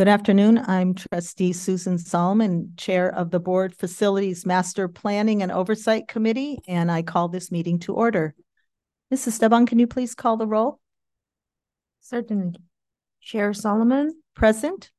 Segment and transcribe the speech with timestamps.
[0.00, 0.56] Good afternoon.
[0.66, 6.90] I'm trustee Susan Solomon, Chair of the Board Facilities Master Planning and Oversight Committee, and
[6.90, 8.34] I call this meeting to order.
[9.12, 9.26] Mrs.
[9.28, 10.80] Esteban, can you please call the roll?
[12.00, 12.54] Certainly.
[13.20, 14.90] Chair Solomon, Present?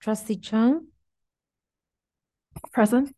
[0.00, 0.86] trustee Chung,
[2.72, 3.12] Present.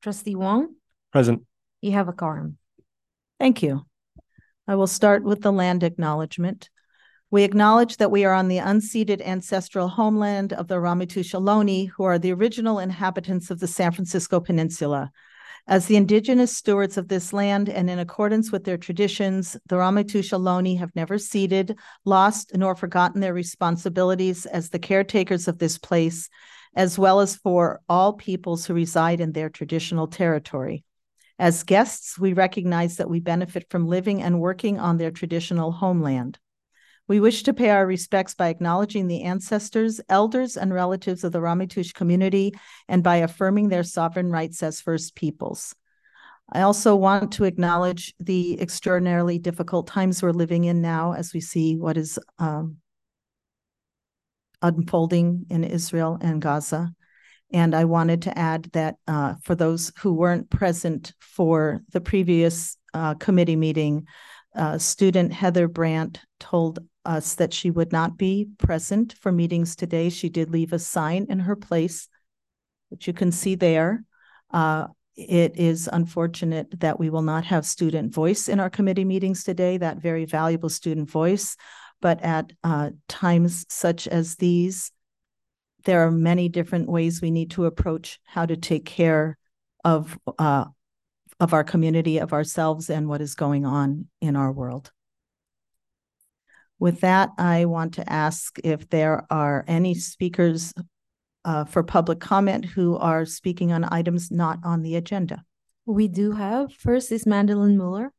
[0.00, 0.76] trustee Wong,
[1.10, 1.44] Present.
[1.80, 2.56] you have a quorum.
[3.40, 3.84] Thank you.
[4.68, 6.70] I will start with the land acknowledgement.
[7.30, 12.04] We acknowledge that we are on the unceded ancestral homeland of the Ramaytush Ohlone, who
[12.04, 15.10] are the original inhabitants of the San Francisco Peninsula.
[15.66, 20.32] As the indigenous stewards of this land and in accordance with their traditions, the Ramaytush
[20.32, 26.30] Ohlone have never ceded, lost, nor forgotten their responsibilities as the caretakers of this place,
[26.74, 30.82] as well as for all peoples who reside in their traditional territory.
[31.38, 36.38] As guests, we recognize that we benefit from living and working on their traditional homeland.
[37.08, 41.40] We wish to pay our respects by acknowledging the ancestors, elders, and relatives of the
[41.40, 42.52] Ramaytush community
[42.86, 45.74] and by affirming their sovereign rights as First Peoples.
[46.52, 51.40] I also want to acknowledge the extraordinarily difficult times we're living in now as we
[51.40, 52.76] see what is um,
[54.60, 56.92] unfolding in Israel and Gaza.
[57.50, 62.76] And I wanted to add that uh, for those who weren't present for the previous
[62.92, 64.06] uh, committee meeting,
[64.54, 70.10] uh, student Heather Brandt told us that she would not be present for meetings today.
[70.10, 72.06] She did leave a sign in her place,
[72.90, 74.04] which you can see there.
[74.52, 79.42] Uh, it is unfortunate that we will not have student voice in our committee meetings
[79.42, 81.56] today, that very valuable student voice.
[82.00, 84.92] But at uh, times such as these,
[85.84, 89.38] there are many different ways we need to approach how to take care
[89.84, 90.66] of uh,
[91.40, 94.90] of our community, of ourselves, and what is going on in our world.
[96.78, 100.72] With that, I want to ask if there are any speakers
[101.44, 105.44] uh, for public comment who are speaking on items not on the agenda.
[105.86, 108.12] We do have, first is Madeline Mueller.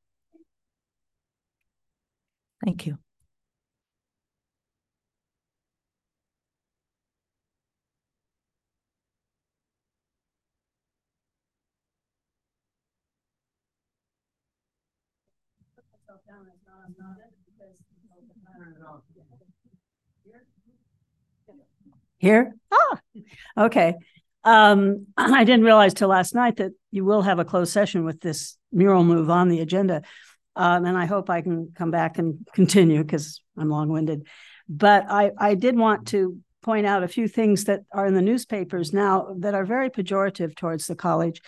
[2.66, 2.98] Thank you.
[22.20, 22.54] Here?
[22.72, 23.00] Ah,
[23.58, 23.96] okay.
[24.44, 28.22] Um, I didn't realize till last night that you will have a closed session with
[28.22, 30.04] this mural move on the agenda.
[30.56, 34.28] Um, and I hope I can come back and continue because I'm long winded.
[34.68, 38.22] But I, I did want to point out a few things that are in the
[38.22, 41.42] newspapers now that are very pejorative towards the college.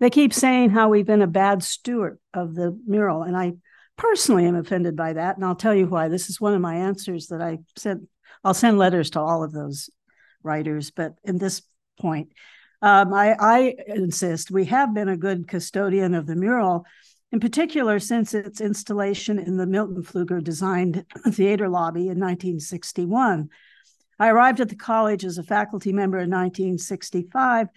[0.00, 3.22] They keep saying how we've been a bad steward of the mural.
[3.22, 3.54] And I
[3.96, 5.36] personally am offended by that.
[5.36, 6.08] And I'll tell you why.
[6.08, 8.06] This is one of my answers that I said.
[8.44, 9.88] I'll send letters to all of those
[10.46, 11.62] writers, but in this
[12.00, 12.32] point,
[12.82, 16.86] um, I, I insist we have been a good custodian of the mural,
[17.32, 23.48] in particular since its installation in the Milton Pflueger designed theater lobby in 1961.
[24.18, 27.68] I arrived at the college as a faculty member in 1965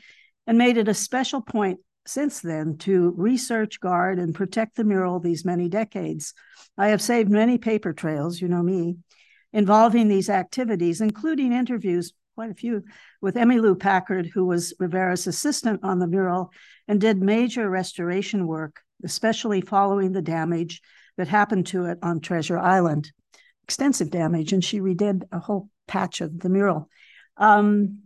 [0.47, 5.19] and made it a special point since then to research, guard, and protect the mural
[5.19, 6.34] these many decades.
[6.78, 8.97] I have saved many paper trails, you know me,
[9.53, 12.81] involving these activities, including interviews, quite a few,
[13.19, 16.53] with Emmy Lou Packard, who was Rivera's assistant on the mural
[16.88, 20.81] and did major restoration work, especially following the damage
[21.17, 23.11] that happened to it on Treasure Island.
[23.66, 26.88] Extensive damage, and she redid a whole patch of the mural.
[27.35, 28.03] Um,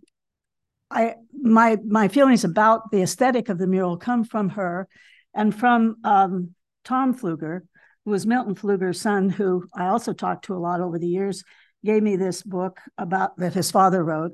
[0.89, 4.88] I my my feelings about the aesthetic of the mural come from her
[5.35, 7.61] and from um, Tom Pflueger,
[8.03, 11.43] who was Milton Pflueger's son, who I also talked to a lot over the years,
[11.83, 14.33] gave me this book about that his father wrote.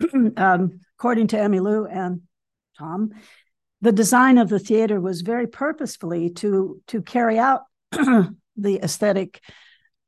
[0.36, 2.22] um, according to Emmy Lou and
[2.78, 3.10] Tom,
[3.80, 9.40] the design of the theater was very purposefully to to carry out the aesthetic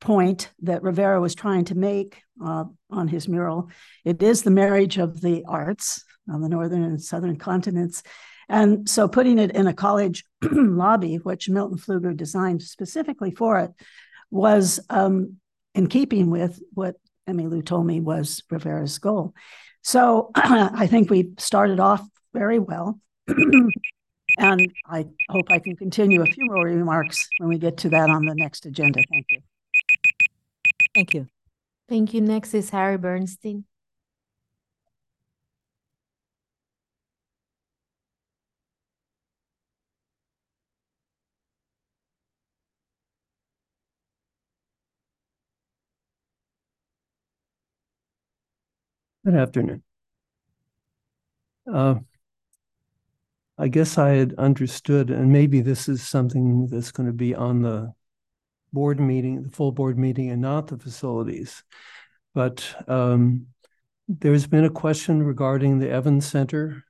[0.01, 3.71] point that Rivera was trying to make uh, on his mural.
[4.05, 8.03] It is the marriage of the arts on the northern and southern continents.
[8.49, 13.71] And so putting it in a college lobby, which Milton Pflueger designed specifically for it,
[14.31, 15.37] was um,
[15.75, 16.97] in keeping with what
[17.27, 19.35] Emmy Lou told me was Rivera's goal.
[19.83, 23.01] So I think we started off very well.
[24.39, 28.11] and I hope I can continue a few more remarks when we get to that
[28.11, 29.03] on the next agenda.
[29.11, 29.41] Thank you.
[30.95, 31.27] Thank you.
[31.89, 32.21] Thank you.
[32.21, 33.65] Next is Harry Bernstein.
[49.31, 49.83] Good afternoon.
[51.73, 51.95] Uh,
[53.57, 57.63] I guess I had understood, and maybe this is something that's going to be on
[57.63, 57.93] the
[58.73, 61.63] board meeting, the full board meeting, and not the facilities.
[62.35, 63.47] But um,
[64.09, 66.83] there's been a question regarding the Evans Center.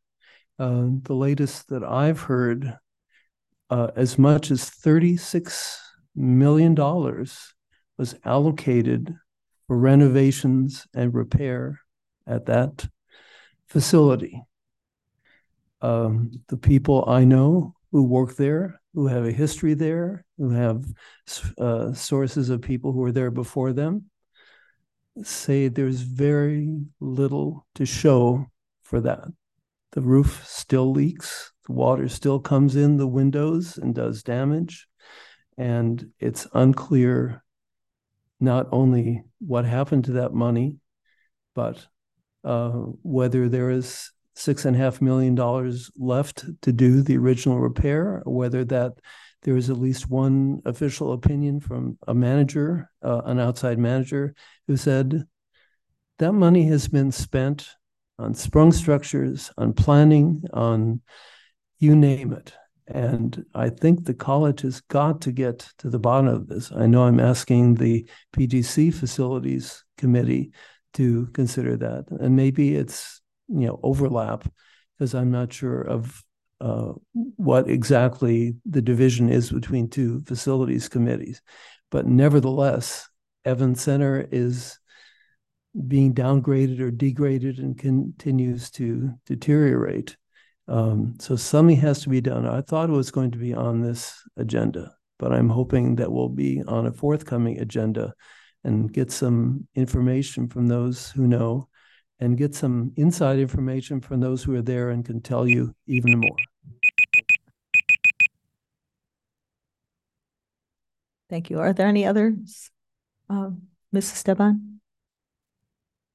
[0.58, 2.74] Uh, the latest that I've heard,
[3.68, 5.76] uh, as much as $36
[6.16, 9.14] million was allocated
[9.66, 11.80] for renovations and repair
[12.26, 12.88] at that
[13.68, 14.42] facility.
[15.80, 20.84] Um, the people I know who work there, who have a history there, who have
[21.58, 24.10] uh, sources of people who were there before them,
[25.22, 28.46] say there's very little to show
[28.82, 29.24] for that.
[29.92, 34.86] The roof still leaks, the water still comes in the windows and does damage,
[35.58, 37.42] and it's unclear
[38.38, 40.76] not only what happened to that money,
[41.54, 41.86] but
[42.44, 42.70] uh,
[43.02, 48.22] whether there is six and a half million dollars left to do the original repair,
[48.24, 48.92] or whether that
[49.42, 54.34] there is at least one official opinion from a manager, uh, an outside manager,
[54.66, 55.24] who said
[56.18, 57.68] that money has been spent
[58.18, 61.00] on sprung structures, on planning, on
[61.78, 62.52] you name it.
[62.86, 66.72] And I think the college has got to get to the bottom of this.
[66.72, 68.06] I know I'm asking the
[68.36, 70.52] PGC facilities committee
[70.94, 72.06] to consider that.
[72.10, 74.50] And maybe it's, you know, overlap
[74.98, 76.22] because I'm not sure of
[76.60, 76.92] uh,
[77.36, 81.40] what exactly the division is between two facilities committees.
[81.90, 83.08] But nevertheless,
[83.44, 84.78] Evans Center is
[85.86, 90.16] being downgraded or degraded and continues to deteriorate.
[90.68, 92.46] Um, so something has to be done.
[92.46, 96.28] I thought it was going to be on this agenda, but I'm hoping that will
[96.28, 98.14] be on a forthcoming agenda
[98.64, 101.68] and get some information from those who know
[102.20, 106.18] and get some inside information from those who are there and can tell you even
[106.18, 106.36] more.
[111.30, 111.60] Thank you.
[111.60, 112.70] Are there any others?
[113.28, 113.62] Um,
[113.94, 114.12] Mrs.
[114.14, 114.80] Esteban?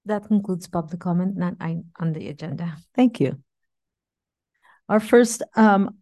[0.06, 2.76] That concludes public comment, not I, on the agenda.
[2.94, 3.42] Thank you.
[4.88, 5.98] Our first um,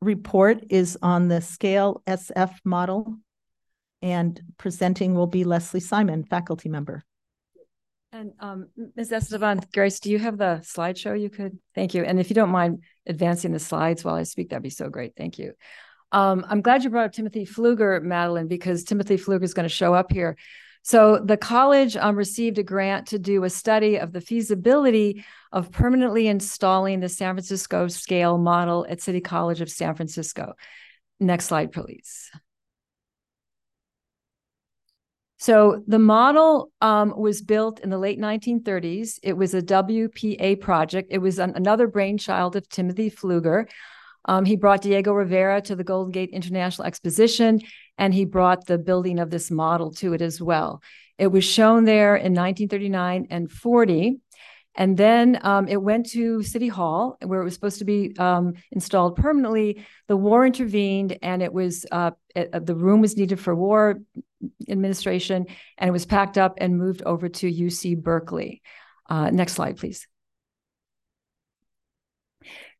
[0.00, 3.18] report is on the scale SF model.
[4.04, 7.02] And presenting will be Leslie Simon, faculty member.
[8.12, 9.12] And um, Ms.
[9.12, 11.58] Esteban, Grace, do you have the slideshow you could?
[11.74, 12.04] Thank you.
[12.04, 15.14] And if you don't mind advancing the slides while I speak, that'd be so great.
[15.16, 15.54] Thank you.
[16.12, 19.74] Um, I'm glad you brought up Timothy Pflueger, Madeline, because Timothy Pflueger is going to
[19.74, 20.36] show up here.
[20.82, 25.72] So the college um, received a grant to do a study of the feasibility of
[25.72, 30.52] permanently installing the San Francisco scale model at City College of San Francisco.
[31.20, 32.30] Next slide, please.
[35.44, 39.18] So the model um, was built in the late 1930s.
[39.22, 41.08] It was a WPA project.
[41.10, 43.68] It was an, another brainchild of Timothy Pflueger.
[44.24, 47.60] Um, he brought Diego Rivera to the Golden Gate International Exposition,
[47.98, 50.80] and he brought the building of this model to it as well.
[51.18, 54.20] It was shown there in 1939 and 40.
[54.76, 58.54] And then um, it went to City Hall, where it was supposed to be um,
[58.72, 59.84] installed permanently.
[60.08, 64.00] The war intervened, and it was uh, it, uh, the room was needed for war
[64.68, 65.46] administration,
[65.78, 68.62] and it was packed up and moved over to UC Berkeley.
[69.08, 70.08] Uh, next slide, please.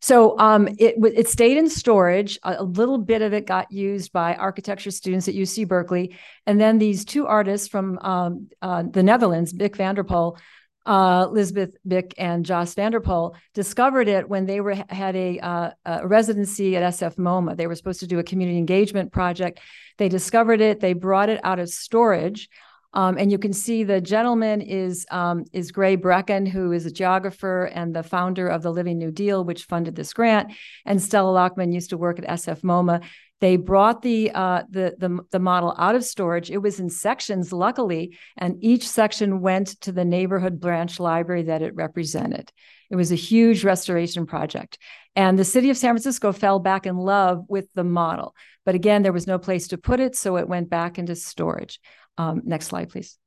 [0.01, 2.39] So um, it it stayed in storage.
[2.43, 6.77] A, little bit of it got used by architecture students at UC Berkeley, and then
[6.79, 10.37] these two artists from um, uh, the Netherlands, Bik van der Pol,
[10.87, 15.71] uh, Bik and Jos van der Pol discovered it when they were had a, uh,
[15.85, 17.57] a, residency at SF MoMA.
[17.57, 19.61] They were supposed to do a community engagement project.
[19.97, 20.81] They discovered it.
[20.81, 22.49] They brought it out of storage.
[22.95, 26.93] Um, and you can see the gentleman is um, is Gray Brechin, who is a
[26.93, 30.53] geographer and the founder of the Living New Deal, which funded this grant.
[30.87, 33.03] And Stella Lochman used to work at SF MoMA.
[33.41, 36.51] They brought the, uh, the, the, the model out of storage.
[36.51, 41.61] It was in sections, luckily, and each section went to the neighborhood branch library that
[41.61, 42.53] it represented.
[42.91, 44.79] It was a huge restoration project.
[45.17, 48.35] And the city of San Francisco fell back in love with the model.
[48.65, 51.81] But again, there was no place to put it, so it went back into storage.
[52.17, 53.19] Um, next slide, please.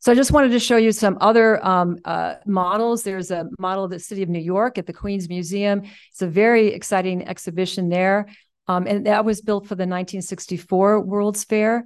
[0.00, 3.02] So I just wanted to show you some other um, uh, models.
[3.02, 5.82] There's a model of the city of New York at the Queens Museum.
[6.10, 8.26] It's a very exciting exhibition there.
[8.68, 11.84] Um, and that was built for the 1964 World's Fair.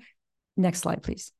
[0.56, 1.32] Next slide, please.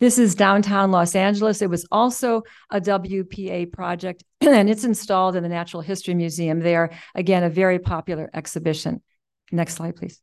[0.00, 1.60] This is downtown Los Angeles.
[1.60, 6.90] It was also a WPA project, and it's installed in the Natural History Museum there.
[7.14, 9.02] Again, a very popular exhibition.
[9.52, 10.20] Next slide, please.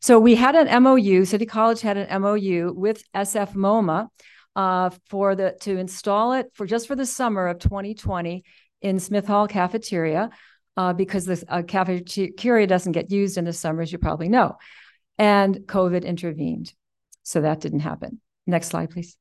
[0.00, 4.08] So we had an MOU, City College had an MOU with SF MoMA
[4.56, 8.44] uh, for the, to install it for just for the summer of 2020
[8.82, 10.30] in Smith Hall cafeteria,
[10.76, 14.56] uh, because the uh, cafeteria doesn't get used in the summer, as you probably know.
[15.18, 16.72] And COVID intervened.
[17.22, 18.20] So that didn't happen.
[18.46, 19.16] Next slide, please.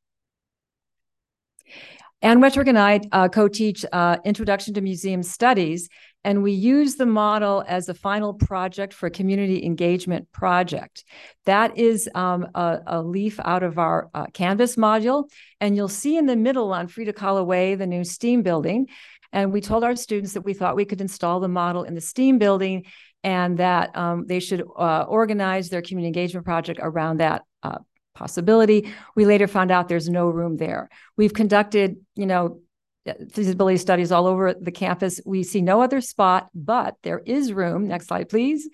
[2.21, 5.89] Ann Wettrick and I uh, co-teach uh, Introduction to Museum Studies,
[6.23, 11.03] and we use the model as a final project for a community engagement project.
[11.45, 16.17] That is um, a, a, leaf out of our uh, Canvas module, and you'll see
[16.17, 18.87] in the middle on Frida Kahlo the new STEAM building.
[19.31, 22.01] And we told our students that we thought we could install the model in the
[22.01, 22.85] STEAM building
[23.23, 27.79] and that um, they should uh, organize their community engagement project around that uh,
[28.13, 28.93] possibility.
[29.15, 30.89] We later found out there's no room there.
[31.17, 32.59] We've conducted, you know,
[33.31, 35.19] feasibility studies all over the campus.
[35.25, 37.87] We see no other spot, but there is room.
[37.87, 38.69] Next slide, please.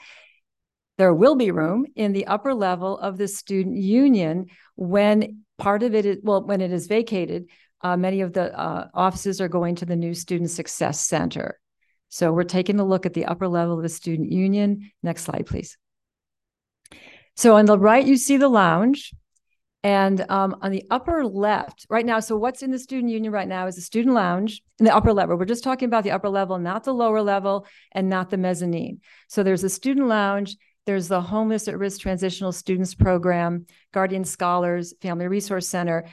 [0.98, 5.96] There will be room in the upper level of the student union when part of
[5.96, 7.46] it is, well, when it is vacated,
[7.82, 11.60] uh, many of the uh, offices are going to the new Student Success Center.
[12.10, 14.92] So we're taking a look at the upper level of the student union.
[15.02, 15.78] Next slide, please.
[17.36, 19.14] So on the right, you see the lounge.
[19.82, 23.48] And um, on the upper left, right now, so what's in the student union right
[23.48, 25.38] now is the student lounge in the upper level.
[25.38, 29.00] We're just talking about the upper level, not the lower level, and not the mezzanine.
[29.30, 34.94] So there's a student lounge, there's the Homeless at Risk Transitional Students Program, Guardian Scholars,
[35.02, 36.06] Family Resource Center.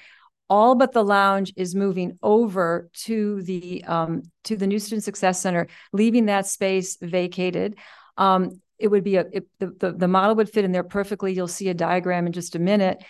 [0.48, 5.40] All but the lounge is moving over to the um, to the New Student Success
[5.40, 7.78] Center, leaving that space vacated.
[8.16, 11.32] Um, it would be a it, the, the the model would fit in there perfectly.
[11.32, 13.02] You'll see a diagram in just a minute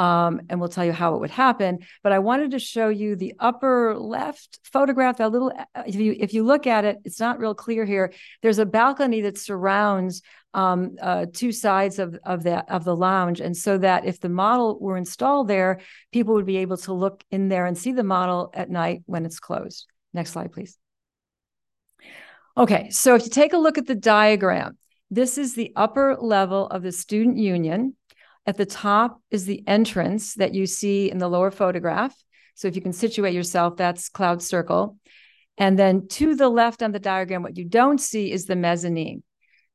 [0.00, 1.80] um, and we'll tell you how it would happen.
[2.02, 5.18] But I wanted to show you the upper left photograph.
[5.18, 8.14] That little, uh, if you if you look at it, it's not real clear here.
[8.40, 10.22] There's a balcony that surrounds
[10.54, 14.30] um, uh, two sides of of that of the lounge, and so that if the
[14.30, 15.80] model were installed there,
[16.12, 19.26] people would be able to look in there and see the model at night when
[19.26, 19.86] it's closed.
[20.14, 20.78] Next slide, please.
[22.56, 24.78] Okay, so if you take a look at the diagram,
[25.10, 27.96] this is the upper level of the student union.
[28.50, 32.12] At the top is the entrance that you see in the lower photograph.
[32.56, 34.96] So if you can situate yourself, that's Cloud Circle.
[35.56, 39.22] And then to the left on the diagram, what you don't see is the mezzanine.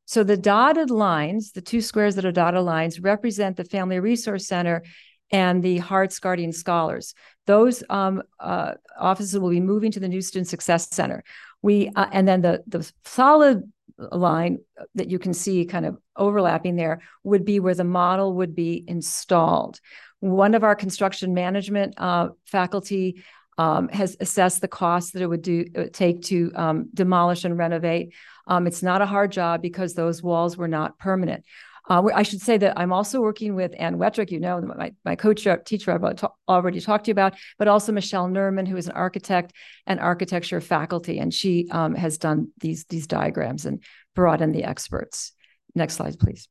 [0.04, 4.46] So the dotted lines, the two squares that are dotted lines, represent the Family Resource
[4.46, 4.84] Center
[5.32, 7.14] and the Hearts Guardian Scholars.
[7.48, 11.24] Those um, uh, offices will be moving to the new Student Success Center.
[11.62, 14.60] We uh, and then the the solid line
[14.96, 18.84] that you can see kind of overlapping there would be where the model would be
[18.88, 19.80] installed.
[20.20, 23.24] One of our construction management uh, faculty
[23.58, 27.46] um, has assessed the cost that it would do it would take to um, demolish
[27.46, 28.14] and renovate.
[28.48, 31.46] Um, it's not a hard job because those walls were not permanent.
[31.88, 35.16] Uh, I should say that I'm also working with Ann Wettrick, you know, my, my
[35.16, 38.94] coach teacher I've already talked to you about, but also Michelle Nerman, who is an
[38.94, 39.54] architect
[39.86, 43.84] and architecture faculty, and she um, has done these these diagrams and
[44.16, 45.34] brought in the experts.
[45.76, 46.48] Next slide, please.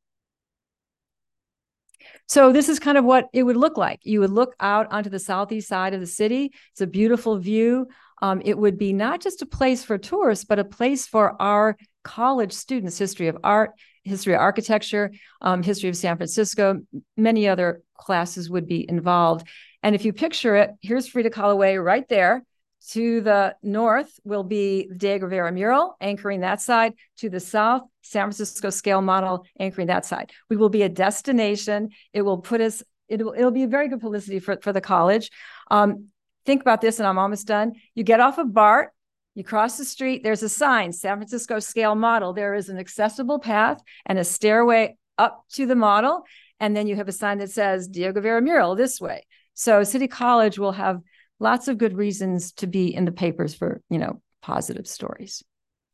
[2.27, 3.99] So this is kind of what it would look like.
[4.03, 6.53] You would look out onto the southeast side of the city.
[6.71, 7.87] It's a beautiful view.
[8.21, 11.77] Um, it would be not just a place for tourists, but a place for our
[12.03, 13.71] college students, history of art,
[14.05, 16.81] history of architecture, um, history of San Francisco,
[17.17, 19.47] many other classes would be involved.
[19.83, 22.45] And if you picture it, here's Frida Kahlo right there.
[22.91, 26.93] To the north will be the Diego Rivera mural anchoring that side.
[27.17, 30.31] To the south, San Francisco scale model anchoring that side.
[30.51, 31.89] We will be a destination.
[32.13, 34.81] It will put us, it will, it'll be a very good publicity for, for the
[34.81, 35.31] college.
[35.71, 36.09] Um,
[36.45, 37.73] think about this, and I'm almost done.
[37.95, 38.91] You get off of BART,
[39.35, 42.33] you cross the street, there's a sign, San Francisco scale model.
[42.33, 46.23] There is an accessible path and a stairway up to the model.
[46.61, 49.25] And then you have a sign that says Diego Rivera mural this way.
[49.53, 51.01] So City College will have
[51.39, 55.43] lots of good reasons to be in the papers for, you know, positive stories.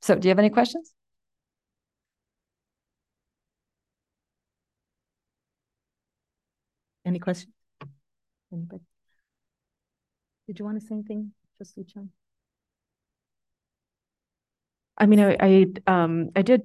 [0.02, 0.94] So do you have any questions?
[7.04, 7.54] Any questions?
[8.54, 8.84] Anybody?
[10.46, 12.12] Did you want to say anything, Trustee Chung?
[15.02, 16.62] I mean, I, I, um, I did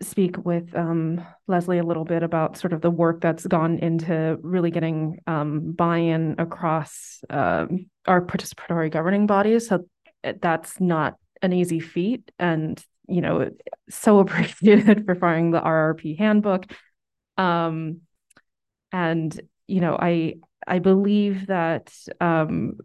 [0.00, 4.38] speak with um, Leslie a little bit about sort of the work that's gone into
[4.42, 9.68] really getting um, buy-in across um, our participatory governing bodies.
[9.68, 9.86] So
[10.24, 13.50] eh, that's not an easy feat, and you know,
[13.90, 16.64] so appreciated for firing the RRP handbook.
[17.36, 18.00] Um,
[18.92, 19.38] and
[19.68, 20.36] you know, I
[20.66, 22.78] I believe that um,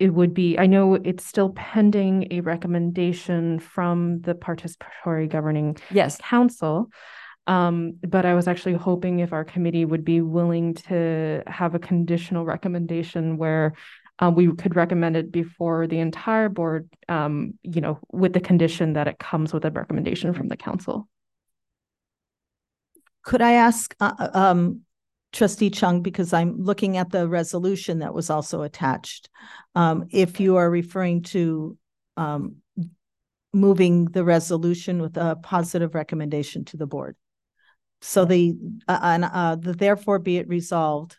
[0.00, 6.18] it would be, I know it's still pending a recommendation from the participatory governing yes.
[6.22, 6.90] council.
[7.46, 11.78] Um, but I was actually hoping if our committee would be willing to have a
[11.78, 13.74] conditional recommendation where
[14.18, 18.94] uh, we could recommend it before the entire board, um, you know, with the condition
[18.94, 21.08] that it comes with a recommendation from the council.
[23.22, 24.80] Could I ask, uh, uh, um,
[25.32, 29.28] trustee Chung, because I'm looking at the resolution that was also attached.
[29.74, 31.76] Um, if you are referring to,
[32.16, 32.56] um,
[33.52, 37.16] moving the resolution with a positive recommendation to the board.
[38.00, 38.56] So the,
[38.86, 41.16] uh, and, uh, the therefore be it resolved,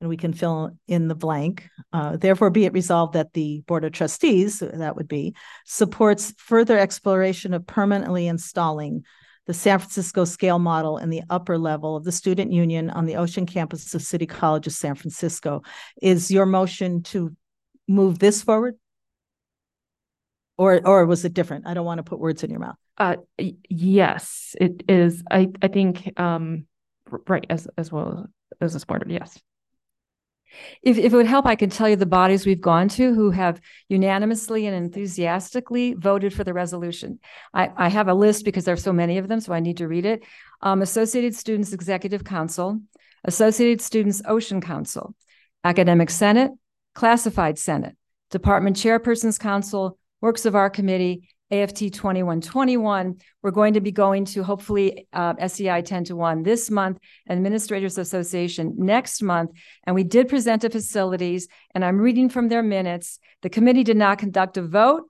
[0.00, 1.68] and we can fill in the blank.
[1.92, 5.34] Uh, therefore be it resolved that the Board of Trustees, that would be,
[5.64, 9.04] supports further exploration of permanently installing
[9.48, 13.16] the San Francisco scale model in the upper level of the student union on the
[13.16, 15.62] Ocean campus of City College of San Francisco.
[16.02, 17.34] Is your motion to
[17.88, 18.76] move this forward?
[20.58, 21.66] Or, or was it different?
[21.66, 22.76] I don't want to put words in your mouth.
[22.98, 23.16] Uh,
[23.70, 25.22] yes, it is.
[25.30, 26.66] I, I think, um,
[27.26, 28.26] right, as, as well
[28.60, 29.40] as a supporter, yes.
[30.82, 33.30] If, if it would help, I can tell you the bodies we've gone to who
[33.30, 37.18] have unanimously and enthusiastically voted for the resolution.
[37.52, 39.78] I, I have a list because there are so many of them, so I need
[39.78, 40.24] to read it.
[40.62, 42.80] Um, Associated Students Executive Council,
[43.24, 45.14] Associated Students Ocean Council,
[45.64, 46.52] Academic Senate,
[46.94, 47.96] Classified Senate,
[48.30, 53.16] Department Chairpersons Council, Works of Our Committee, AFT 2121.
[53.42, 57.98] We're going to be going to hopefully uh, SEI 10 to 1 this month, Administrators
[57.98, 59.50] Association next month.
[59.84, 63.18] And we did present to facilities, and I'm reading from their minutes.
[63.42, 65.04] The committee did not conduct a vote,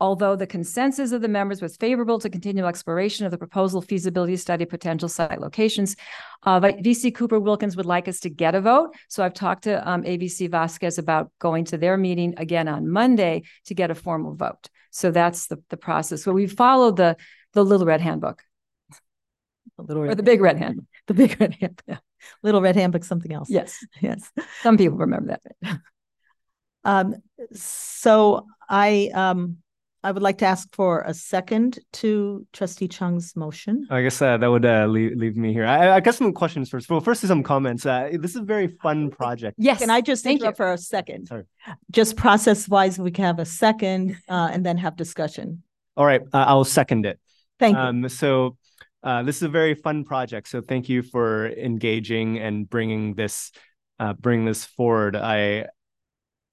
[0.00, 4.36] although the consensus of the members was favorable to continual exploration of the proposal feasibility
[4.36, 5.96] study potential site locations.
[6.42, 8.94] Uh, VC Cooper Wilkins would like us to get a vote.
[9.08, 13.42] So I've talked to um, AVC Vasquez about going to their meeting again on Monday
[13.66, 14.68] to get a formal vote.
[14.90, 16.22] So that's the, the process.
[16.24, 17.16] So we followed the,
[17.52, 18.42] the Little Red Handbook
[19.78, 20.86] A little, or the Big Red Handbook.
[21.06, 21.98] the big red handbook,
[22.42, 23.48] little red handbook, something else.
[23.48, 24.30] Yes, Yes.
[24.62, 25.80] some people remember that.
[26.84, 27.16] Um,
[27.52, 29.56] so I, um,
[30.06, 33.88] I would like to ask for a second to trustee Chung's motion.
[33.90, 35.66] I guess uh, that would uh, leave, leave me here.
[35.66, 36.88] I, I got some questions first.
[36.88, 37.84] Well, first is some comments.
[37.84, 39.56] Uh, this is a very fun project.
[39.58, 39.80] Yes.
[39.80, 40.52] Can I just thank you.
[40.52, 41.26] for a second?
[41.26, 41.42] Sorry.
[41.90, 45.64] Just process wise, we can have a second, uh, and then have discussion.
[45.96, 47.18] All right, uh, I'll second it.
[47.58, 47.82] Thank you.
[47.82, 48.56] Um, so
[49.02, 50.46] uh, this is a very fun project.
[50.46, 53.50] So thank you for engaging and bringing this,
[53.98, 55.16] uh, bring this forward.
[55.16, 55.66] I,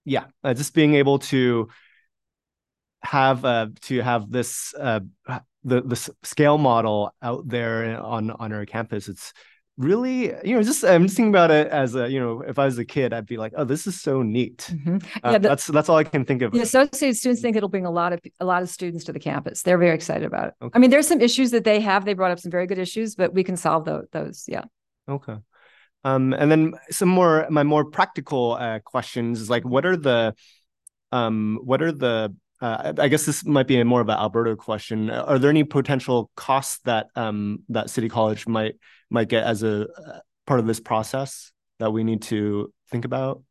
[0.05, 1.69] yeah, uh, just being able to
[3.03, 5.01] have uh, to have this uh,
[5.63, 9.07] the the scale model out there on on our campus.
[9.09, 9.33] It's
[9.77, 12.65] really you know just I'm just thinking about it as a you know if I
[12.65, 14.69] was a kid I'd be like oh this is so neat.
[14.71, 15.03] Mhm.
[15.23, 16.51] Uh, Yeah, the- that's that's all I can think of.
[16.51, 19.19] The associated students think it'll bring a lot of a lot of students to the
[19.19, 19.63] campus.
[19.63, 20.53] They're very excited about it.
[20.61, 20.79] I Okay.
[20.79, 22.05] mean, there's some issues that they have.
[22.05, 24.05] They brought up some very good issues, but we can solve those.
[24.11, 24.63] Those, yeah.
[25.09, 25.37] Okay.
[26.05, 30.35] Um, and then some more, my more practical uh, questions is like, what are the,
[31.13, 34.55] um, what are the, uh, I guess this might be a more of an Alberta
[34.55, 35.09] question.
[35.09, 38.75] Are there any potential costs that um, that City College might
[39.09, 43.43] might get as a uh, part of this process that we need to think about?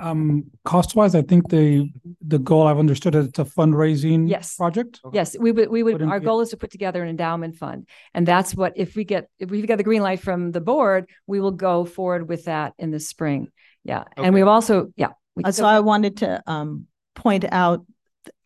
[0.00, 1.88] Um, cost wise, I think the,
[2.20, 4.56] the goal I've understood is it's a fundraising Yes.
[4.56, 5.00] project.
[5.12, 7.54] Yes, we would, we would, Wouldn't our be- goal is to put together an endowment
[7.54, 7.86] fund.
[8.12, 11.08] And that's what, if we get, if we get the green light from the board,
[11.28, 13.52] we will go forward with that in the spring.
[13.84, 14.02] Yeah.
[14.16, 15.10] And we've also, yeah.
[15.36, 17.84] we- Uh, So I wanted to um point out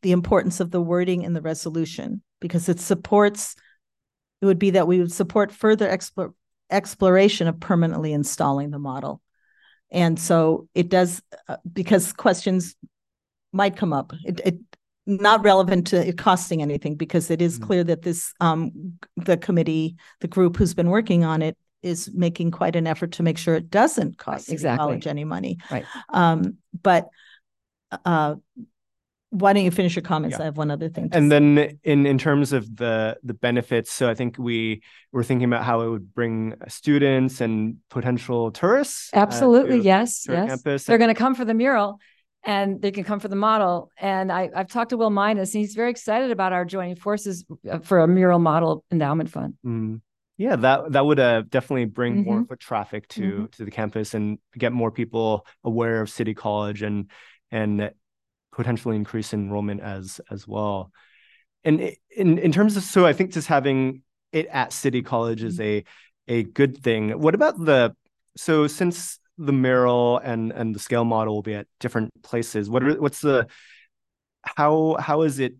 [0.02, 3.56] the importance of the wording in the resolution because it supports,
[4.40, 6.34] it would be that we would support further explore
[6.70, 9.20] exploration of permanently installing the model.
[9.90, 12.74] And so it does, uh, because questions
[13.52, 14.12] might come up.
[14.24, 14.56] It, it,
[15.06, 17.62] not relevant to it costing anything because it is Mm.
[17.62, 22.50] clear that this, um, the committee, the group who's been working on it is making
[22.50, 24.78] quite an effort to make sure it doesn't cost exactly.
[24.78, 25.58] college any money.
[25.70, 25.84] Right.
[26.08, 27.08] Um, but,
[28.04, 28.34] uh,
[29.30, 30.36] why don't you finish your comments?
[30.36, 30.42] Yeah.
[30.42, 31.10] I have one other thing.
[31.10, 31.28] to And say.
[31.38, 34.82] then in in terms of the the benefits, so I think we
[35.12, 39.10] were thinking about how it would bring students and potential tourists.
[39.14, 39.78] uh, Absolutely.
[39.78, 40.22] to- Yes.
[40.24, 40.48] to Yes.
[40.48, 40.84] campus.
[40.84, 41.98] They're going to come for the mural
[42.44, 43.90] and they can come for the model.
[44.00, 47.44] And I, I've talked to Will Maynez and he's very excited about our joining forces
[47.70, 49.54] uh, for a mural model endowment fund.
[49.66, 50.00] Mm.
[50.38, 52.48] Yeah, that that would uh, definitely bring more Mhm.
[52.48, 53.50] foot traffic to Mhm.
[53.56, 57.10] to the campus and get more people aware of City College and
[57.50, 57.90] and
[58.52, 60.90] potentially increase enrollment as as well.
[61.64, 61.80] And
[62.16, 65.84] in in terms of so I think just having it at City College is a
[66.28, 67.20] a good thing.
[67.20, 67.94] What about the
[68.36, 72.82] so since the mural and and the scale model will be at different places, what
[72.82, 73.46] are what's the
[74.42, 75.54] how how is it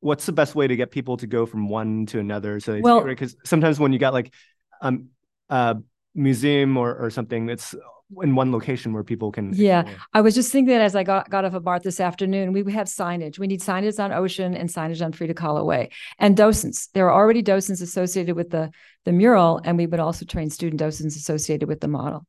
[0.00, 2.60] what's the best way to get people to go from one to another?
[2.60, 4.32] So Well- because sometimes when you got like
[4.80, 5.08] um
[5.48, 5.76] a
[6.14, 7.74] museum or or something, it's
[8.22, 9.52] in one location where people can.
[9.54, 9.80] Yeah.
[9.80, 10.00] explore.
[10.14, 12.62] I was just thinking that as I got, got off of BART this afternoon, we
[12.62, 13.38] would have signage.
[13.38, 16.88] We need signage on Ocean and signage on Frida Kahlo Way and docents.
[16.88, 18.70] There are already docents associated with the,
[19.04, 22.26] the mural, and we would also train student docents associated with the model.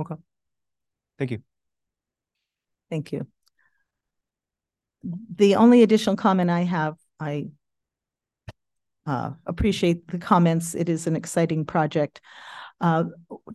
[0.00, 0.16] Okay.
[1.18, 1.42] Thank you.
[2.90, 3.26] Thank you.
[5.36, 7.46] The only additional comment I have, I
[9.06, 10.74] uh, appreciate the comments.
[10.74, 12.20] It is an exciting project.
[12.80, 13.04] Uh,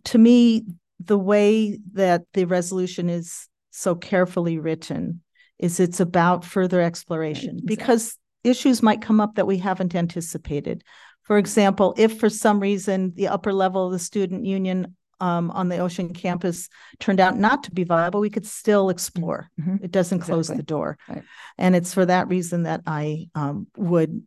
[0.04, 0.64] to me,
[1.00, 5.20] the way that the resolution is so carefully written
[5.58, 7.66] is it's about further exploration exactly.
[7.66, 10.84] because issues might come up that we haven't anticipated.
[11.22, 15.68] For example, if for some reason the upper level of the student union um, on
[15.68, 16.68] the Ocean campus
[17.00, 19.48] turned out not to be viable, we could still explore.
[19.60, 19.82] Mhm.
[19.82, 20.98] It doesn't close the door.
[21.08, 21.24] Right.
[21.56, 24.22] And it's for that reason that I um, would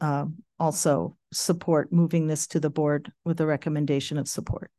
[0.00, 4.70] um, also support moving this to the board with a recommendation of support.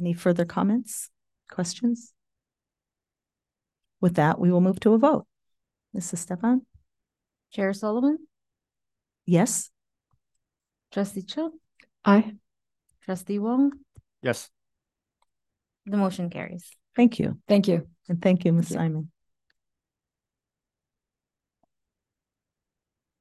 [0.00, 1.10] Any further comments,
[1.50, 2.14] questions?
[4.00, 5.26] With that, we will move to a vote.
[5.94, 6.14] Mrs.
[6.14, 6.62] Esteban?
[7.52, 8.18] Chair Solomon,
[9.26, 9.70] Yes?
[10.90, 11.52] trustee Cho,
[12.04, 12.32] Aye.
[13.02, 13.72] trustee Wong,
[14.22, 14.48] Yes.
[15.84, 16.70] the motion carries.
[16.96, 17.38] Thank you.
[17.46, 17.86] Thank you.
[18.08, 18.70] And thank you, Ms.
[18.70, 18.76] you.
[18.76, 19.10] Simon.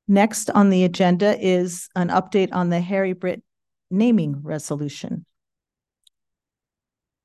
[0.08, 3.44] Next on the agenda is an update on the Harry Britt
[3.92, 5.26] naming resolution.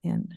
[0.04, 0.32] And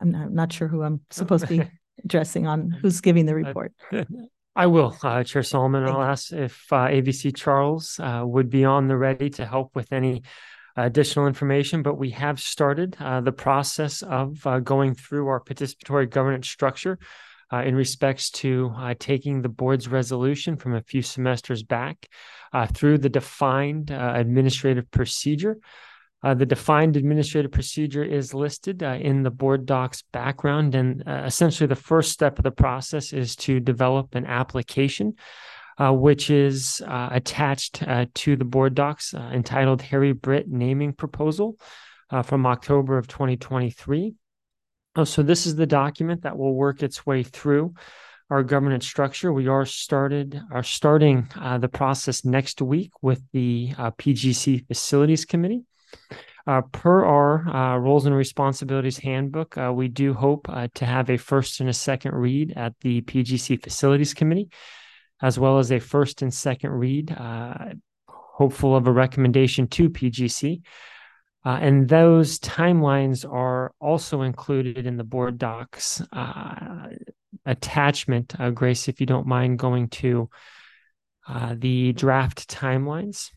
[0.00, 1.70] I'm not, not sure who I'm supposed to be
[2.04, 3.72] addressing on, who's giving the report.
[4.56, 5.82] I will, uh, Chair Solomon.
[5.84, 9.92] I'll ask if uh, AVC Charles uh, would be on the ready to help with
[9.92, 10.22] any
[10.76, 16.08] additional information, but we have started uh, the process of uh, going through our participatory
[16.08, 16.98] governance structure
[17.52, 22.08] uh, in respects to uh, taking the board's resolution from a few semesters back
[22.52, 25.58] uh, through the defined uh, administrative procedure.
[26.24, 31.22] Uh, the defined administrative procedure is listed uh, in the board docs background, and uh,
[31.26, 35.14] essentially the first step of the process is to develop an application,
[35.76, 41.58] uh, which is uh, attached uh, to the board docs entitled Harry Britt Naming Proposal
[42.22, 44.14] from October of 2023.
[44.96, 47.74] Oh, so this is the document that will work its way through
[48.30, 49.32] our governance structure.
[49.32, 55.24] We are started are starting uh, the process next week with the uh, PGC Facilities
[55.24, 55.64] Committee.
[56.46, 61.08] Uh, per our uh, roles and responsibilities handbook, uh, we do hope uh, to have
[61.08, 64.50] a first and a second read at the PGC Facilities Committee,
[65.22, 67.54] as well as a first and second read, uh,
[68.06, 70.60] hopeful of a recommendation to PGC.
[71.46, 76.02] Uh, and those timelines are also included in the board docs
[77.46, 78.34] attachment.
[78.54, 80.28] Grace, if you don't mind going to
[81.54, 83.30] the draft timelines.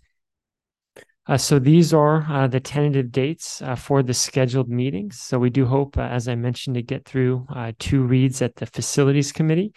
[1.27, 5.19] Uh, so these are uh, the tentative dates uh, for the scheduled meetings.
[5.19, 8.55] So we do hope, uh, as I mentioned, to get through uh, two reads at
[8.55, 9.73] the facilities committee,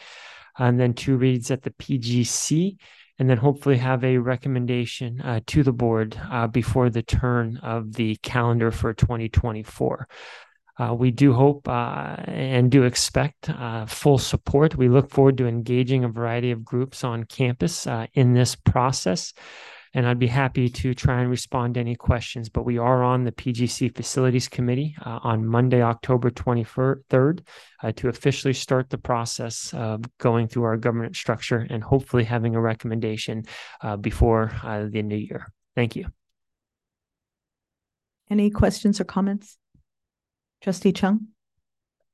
[0.59, 2.77] and then two reads at the PGC,
[3.19, 6.19] and then hopefully have a recommendation uh, to the board
[6.53, 10.09] before the turn of the calendar for 2024.
[10.79, 13.51] Uh, we do hope and do expect
[13.87, 14.77] full support.
[14.77, 19.35] We look forward to engaging a variety of groups on campus in this process.
[19.93, 22.49] And I'd be happy to try and respond to any questions.
[22.49, 27.41] But we are on the PGC Facilities Committee uh, on Monday, October 23rd,
[27.83, 32.55] uh, to officially start the process of going through our governance structure and hopefully having
[32.55, 33.45] a recommendation
[33.83, 35.53] uh, before uh, the new year.
[35.75, 36.07] Thank you.
[38.31, 39.59] Any questions or comments?
[40.63, 41.29] Trustee Chung?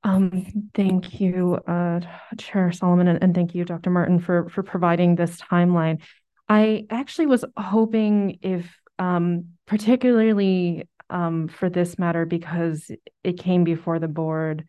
[0.03, 1.99] Um, thank you, uh,
[2.37, 3.89] Chair Solomon, and, and thank you, Dr.
[3.89, 6.01] Martin, for, for providing this timeline.
[6.49, 12.89] I actually was hoping if, um, particularly, um, for this matter, because
[13.23, 14.65] it came before the board,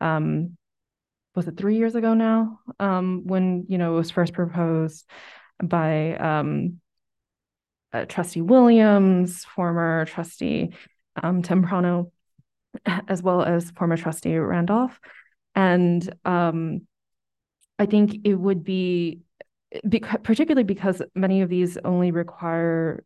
[0.00, 0.56] um,
[1.34, 2.60] was it three years ago now?
[2.78, 5.06] Um, when, you know, it was first proposed
[5.62, 6.80] by, um,
[7.92, 10.70] uh, trustee Williams, former trustee,
[11.22, 12.12] um, Temprano,
[13.08, 15.00] as well as former trustee Randolph.
[15.54, 16.08] And
[17.78, 19.20] I think it would be,
[19.86, 23.04] beca- particularly because many of these only require.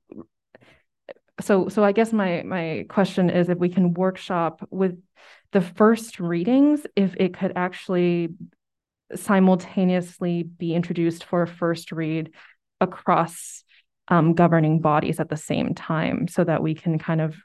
[1.41, 4.99] So, so I guess my my question is if we can workshop with
[5.53, 8.31] the first readings, if it could actually
[9.15, 12.31] simultaneously be introduced for a first read
[12.81, 13.65] across
[14.09, 17.37] um, governing bodies at the same time, so that we can kind of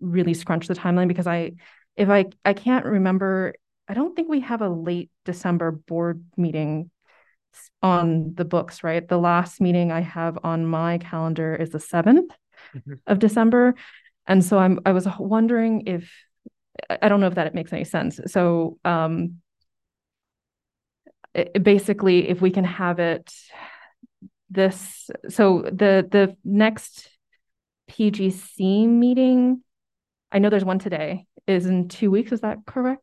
[0.00, 1.52] really scrunch the timeline because I,
[1.96, 3.54] if I, I can't remember,
[3.88, 6.90] I don't think we have a late December board meeting
[7.82, 9.06] on the books, right?
[9.06, 12.32] The last meeting I have on my calendar is the seventh
[12.74, 12.98] Mhm.
[13.06, 13.74] of December.
[14.26, 16.10] And so I'm, I was wondering if,
[16.90, 18.18] I don't know if that makes any sense.
[18.26, 19.40] So, um,
[21.34, 23.32] it- it basically, if we can have it
[24.50, 27.08] this, so the, the next
[27.90, 29.62] PGC meeting,
[30.32, 32.32] I know there's one today, is in two weeks.
[32.32, 33.02] Is that correct?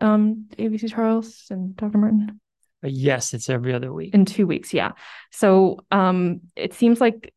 [0.00, 1.98] Um, AVC Charles and Dr.
[1.98, 2.40] Martin?
[2.86, 4.14] Yes, it's every other week.
[4.14, 4.92] In two weeks, yeah.
[5.30, 7.32] So um, it seems like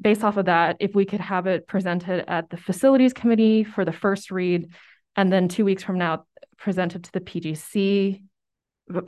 [0.00, 3.84] based off of that, if we could have it presented at the facilities committee for
[3.84, 4.72] the first read,
[5.16, 6.24] and then two weeks from now,
[6.56, 8.22] presented to the PGC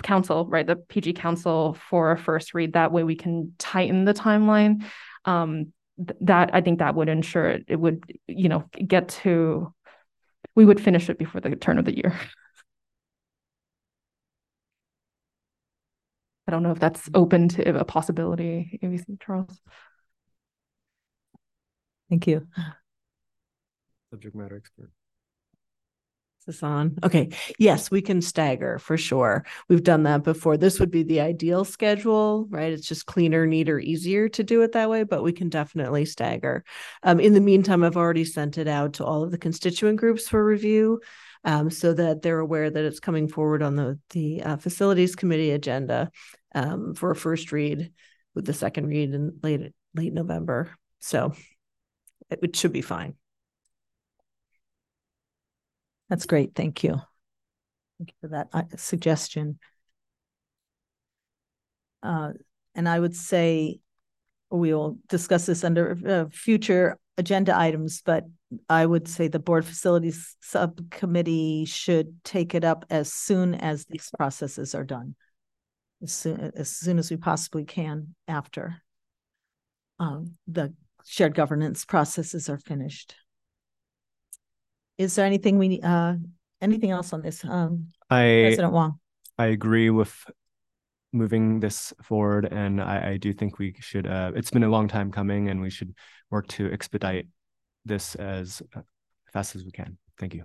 [0.03, 2.73] council, right, the PG council for a first read.
[2.75, 4.85] That way we can tighten the timeline.
[5.25, 9.73] Um, th- that I think that would ensure it, it would, you know, get to,
[10.55, 12.19] we would finish it before the turn of the year.
[16.47, 19.61] I don't know if that's open to a possibility, AVC Charles.
[22.09, 22.47] Thank you.
[24.11, 24.91] Subject matter expert.
[26.41, 26.97] Is this on?
[27.03, 29.45] Okay, yes, we can stagger for sure.
[29.69, 30.57] We've done that before.
[30.57, 32.73] This would be the ideal schedule, right?
[32.73, 36.65] It's just cleaner, neater, easier to do it that way, but we can definitely stagger.
[37.03, 40.29] Um, in the meantime, I've already sent it out to all of the constituent groups
[40.29, 41.01] for review.
[41.45, 45.53] Um, so that they're aware that it's coming forward on the the uh, facilities committee
[45.53, 46.11] agenda
[46.55, 47.93] um, for a first read
[48.35, 50.75] with the second read in late late November.
[50.99, 51.35] So
[52.31, 53.15] it, it should be fine.
[56.09, 56.55] That's great.
[56.55, 57.01] Thank you.
[57.99, 59.59] Thank you for that uh, suggestion.
[62.03, 62.33] Uh,
[62.75, 63.81] and I would say
[64.51, 68.25] we will discuss this under uh, future agenda items, but
[68.69, 74.11] I would say the board facilities subcommittee should take it up as soon as these
[74.17, 75.15] processes are done.
[76.03, 78.83] As soon, as soon as we possibly can after
[79.99, 83.15] um, the shared governance processes are finished.
[84.99, 86.15] Is there anything we, uh,
[86.61, 87.45] anything else on this?
[87.45, 88.99] Um, I President Wong?
[89.39, 90.15] I agree with
[91.13, 94.07] moving this forward, and I, I do think we should.
[94.07, 95.95] Uh, it's been a long time coming, and we should
[96.31, 97.27] work to expedite
[97.87, 98.81] this as uh,
[99.33, 99.97] fast as we can.
[100.19, 100.45] Thank you.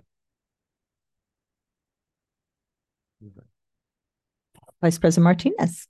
[4.80, 5.86] Vice President Martinez?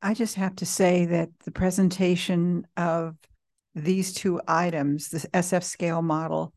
[0.00, 3.16] I just have to say that the presentation of
[3.74, 6.54] these two items, the SF scale model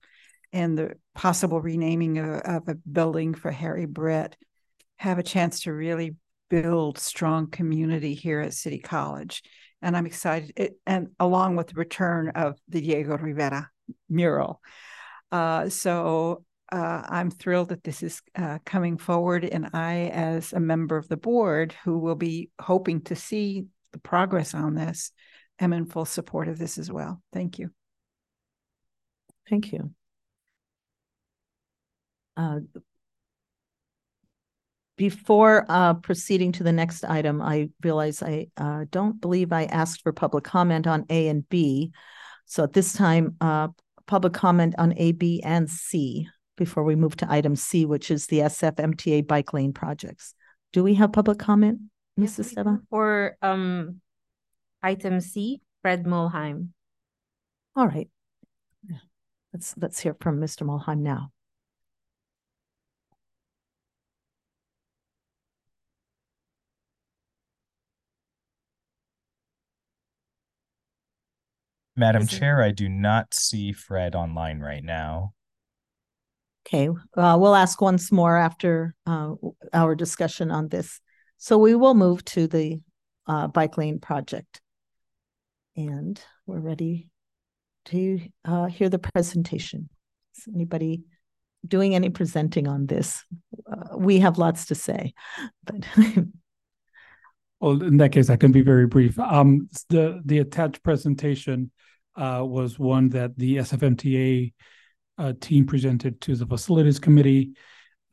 [0.51, 4.35] and the possible renaming of, of a building for Harry Britt,
[4.97, 6.15] have a chance to really
[6.49, 9.43] build strong community here at City College.
[9.81, 13.69] And I'm excited, it, and along with the return of the Diego Rivera
[14.09, 14.61] mural.
[15.31, 20.59] Uh, so uh, I'm thrilled that this is uh, coming forward, and I, as a
[20.59, 25.11] member of the board who will be hoping to see the progress on this,
[25.59, 27.21] am in full support of this as well.
[27.31, 27.71] Thank you.
[29.49, 29.91] Thank you.
[32.35, 32.59] Uh,
[34.97, 40.01] Before uh, proceeding to the next item, I realize I uh, don't believe I asked
[40.03, 41.91] for public comment on A and B.
[42.45, 43.69] So at this time, uh,
[44.07, 46.27] public comment on A, B, and C
[46.57, 50.33] before we move to item C, which is the SF MTA bike lane projects.
[50.73, 51.79] Do we have public comment,
[52.19, 52.39] Mrs.
[52.39, 52.87] Esteban?
[52.89, 54.01] For um
[54.81, 56.69] item C, Fred Mulheim.
[57.75, 58.09] All right.
[59.53, 60.63] Let's, let's hear from Mr.
[60.67, 61.31] Mulheim now.
[71.95, 75.33] Madam Is it- Chair, I do not see Fred online right now.
[76.67, 79.33] Okay, uh, we'll ask once more after uh,
[79.71, 80.99] our discussion on this.
[81.37, 82.81] So we will move to the
[83.27, 84.61] uh, bike lane project.
[85.77, 87.09] And we're ready
[87.85, 89.89] to uh, hear the presentation.
[90.35, 91.03] Is anybody
[91.67, 93.23] doing any presenting on this?
[93.71, 95.13] Uh, we have lots to say,
[95.63, 95.85] but
[97.65, 99.17] Well, in that case, I can be very brief.
[99.17, 101.71] Um, the the attached presentation
[102.15, 104.53] uh, was one that the SFMTA
[105.17, 107.53] uh, team presented to the facilities committee.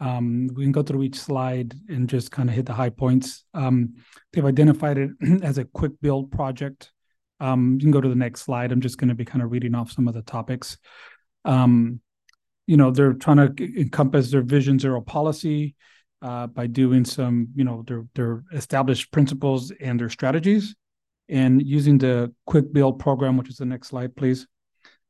[0.01, 3.45] Um, we can go through each slide and just kind of hit the high points.
[3.53, 3.97] Um,
[4.33, 5.11] they've identified it
[5.43, 6.91] as a quick build project.
[7.38, 8.73] Um, you can go to the next slide.
[8.73, 10.79] I'm just going to be kind of reading off some of the topics.
[11.45, 12.01] Um,
[12.67, 15.75] you know, they're trying to encompass their vision zero policy
[16.23, 20.75] uh, by doing some, you know, their their established principles and their strategies,
[21.29, 24.47] and using the quick build program, which is the next slide, please.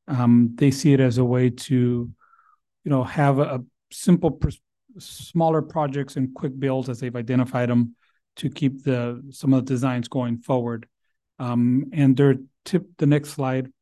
[0.08, 1.74] Um, they see it as a way to,
[2.84, 3.60] you know, have a, a
[3.92, 4.48] simple, pr-
[4.98, 7.94] smaller projects and quick builds as they've identified them
[8.36, 10.86] to keep the some of the designs going forward.
[11.38, 13.72] Um, and their tip, the next slide,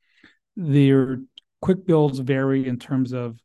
[0.56, 1.20] their
[1.60, 3.38] quick builds vary in terms of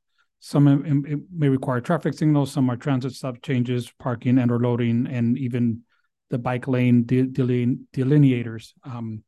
[0.45, 4.59] some im- im- may require traffic signals, some are transit stop changes, parking and or
[4.59, 5.81] loading, and even
[6.29, 8.73] the bike lane de- deline- delineators.
[8.83, 9.23] Um,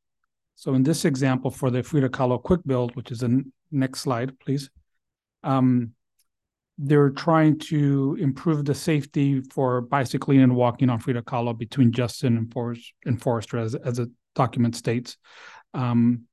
[0.54, 4.02] so in this example for the Frida Kahlo quick build, which is the n- next
[4.02, 4.70] slide, please.
[5.44, 5.94] Um,
[6.78, 12.38] they're trying to improve the safety for bicycling and walking on Frida Kahlo between Judson
[12.38, 15.18] and Forest and Forester, as as the document states.
[15.74, 16.26] Um,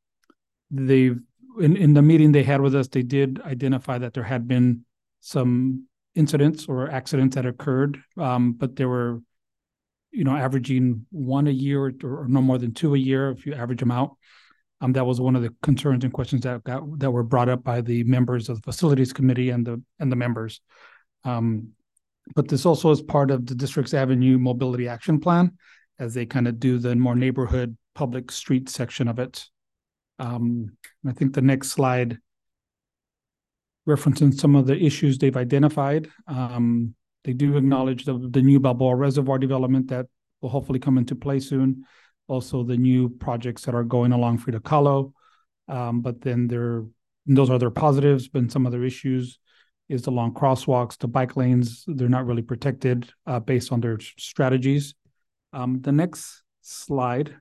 [0.70, 1.18] they've
[1.60, 4.84] in, in the meeting they had with us, they did identify that there had been
[5.20, 9.20] some incidents or accidents that occurred, um, but there were,
[10.10, 13.46] you know, averaging one a year or, or no more than two a year if
[13.46, 14.16] you average them out.
[14.80, 17.64] Um, that was one of the concerns and questions that got that were brought up
[17.64, 20.60] by the members of the facilities committee and the and the members.
[21.24, 21.68] Um,
[22.34, 25.52] but this also is part of the district's avenue mobility action plan
[25.98, 29.46] as they kind of do the more neighborhood public street section of it.
[30.18, 32.18] Um, I think the next slide
[33.88, 36.08] referencing some of the issues they've identified.
[36.26, 40.06] Um, they do acknowledge the, the new Balboa Reservoir development that
[40.40, 41.84] will hopefully come into play soon.
[42.26, 45.12] Also, the new projects that are going along Frida Kahlo.
[45.68, 46.84] Um, but then there,
[47.26, 49.38] those are their positives, but some other issues
[49.88, 53.98] is the long crosswalks, the bike lanes, they're not really protected uh, based on their
[54.00, 54.94] strategies.
[55.52, 57.36] Um, the next slide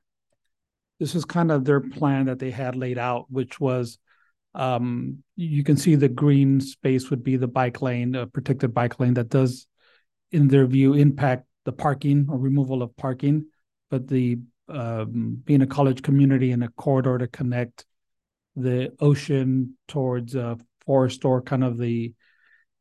[1.04, 3.98] this is kind of their plan that they had laid out, which was
[4.56, 9.02] um, you can see the green space would be the bike lane, a protected bike
[9.02, 9.68] lane that does,
[10.32, 13.48] in their view, impact the parking or removal of parking.
[13.92, 14.40] But the
[14.70, 17.86] um, being a college community and a corridor to connect
[18.56, 22.14] the ocean towards a forest or kind of the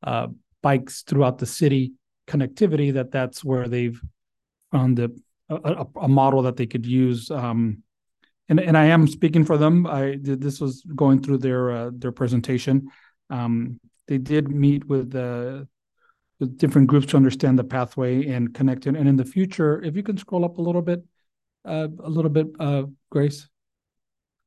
[0.04, 0.28] uh,
[0.62, 1.94] bikes throughout the city
[2.28, 4.00] connectivity, that that's where they've
[4.70, 7.28] found the, a, a, model that they could use.
[7.28, 7.81] Um,
[8.52, 9.86] and and I am speaking for them.
[9.86, 12.88] I this was going through their uh, their presentation.
[13.30, 15.64] Um, they did meet with uh,
[16.38, 18.94] with different groups to understand the pathway and connect it.
[18.94, 21.02] And in the future, if you can scroll up a little bit,
[21.64, 23.48] uh, a little bit, uh, Grace.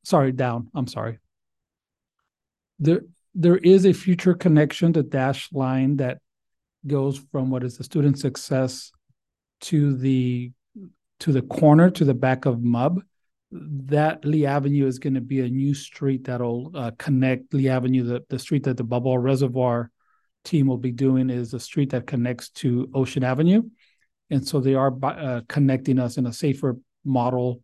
[0.04, 0.70] Sorry, down.
[0.76, 1.18] I'm sorry.
[2.78, 3.02] There
[3.34, 6.20] there is a future connection to dash line that
[6.86, 8.91] goes from what is the student success
[9.62, 10.52] to the
[11.22, 13.02] to the corner to the back of MUB
[13.88, 18.04] that Lee Avenue is going to be a new street that'll uh, connect Lee Avenue.
[18.04, 19.91] The, the street that the Balboa Reservoir
[20.44, 23.63] team will be doing is a street that connects to Ocean Avenue.
[24.30, 27.62] And so they are uh, connecting us in a safer model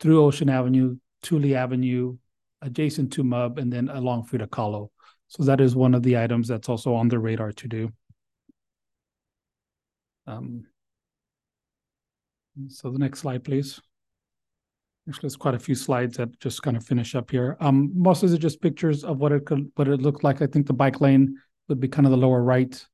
[0.00, 2.16] through Ocean Avenue to Lee Avenue,
[2.62, 4.88] adjacent to MUB, and then along Frida Kahlo.
[5.28, 7.90] So that is one of the items that's also on the radar to do.
[10.26, 10.66] Um,
[12.68, 13.80] so the next slide, please.
[15.06, 17.58] Actually, there's quite a few slides that just kind of finish up here.
[17.60, 20.40] Um, most of it just pictures of what it could, what it looked like.
[20.40, 21.36] I think the bike lane
[21.68, 22.86] would be kind of the lower right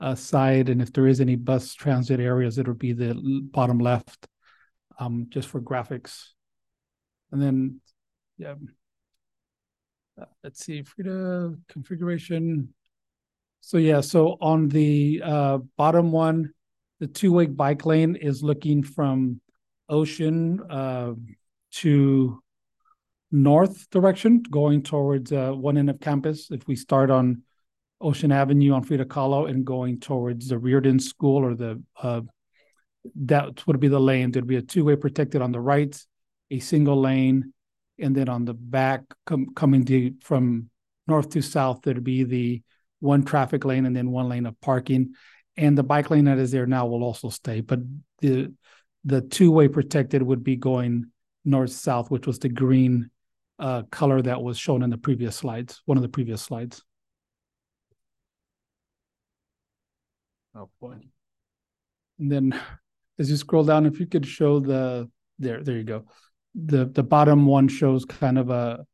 [0.00, 3.14] uh, side, and if there is any bus transit areas, it would be the
[3.50, 4.26] bottom left,
[4.98, 6.24] um, just for graphics.
[7.32, 7.80] And then,
[8.36, 8.54] yeah,
[10.20, 12.74] uh, let's see, Frida configuration.
[13.60, 16.52] So yeah, so on the uh, bottom one,
[16.98, 19.40] the two-way bike lane is looking from
[19.90, 21.12] Ocean uh,
[21.72, 22.42] to
[23.30, 26.50] north direction, going towards uh, one end of campus.
[26.50, 27.42] If we start on
[28.00, 32.22] Ocean Avenue on Frida Kahlo and going towards the Riordan School or the uh,
[33.14, 34.30] that would be the lane.
[34.30, 35.98] There'd be a two-way protected on the right,
[36.50, 37.52] a single lane,
[37.98, 40.70] and then on the back com- coming to, from
[41.06, 42.62] north to south, there'd be the
[43.00, 45.14] one traffic lane and then one lane of parking.
[45.56, 47.80] And the bike lane that is there now will also stay, but
[48.20, 48.52] the
[49.04, 51.06] the two-way protected would be going
[51.44, 53.10] north-south, which was the green
[53.58, 56.82] uh, color that was shown in the previous slides, one of the previous slides.
[60.54, 60.96] Oh boy.
[62.18, 62.60] And then
[63.18, 66.04] as you scroll down, if you could show the, there, there you go.
[66.54, 68.84] The, the bottom one shows kind of a,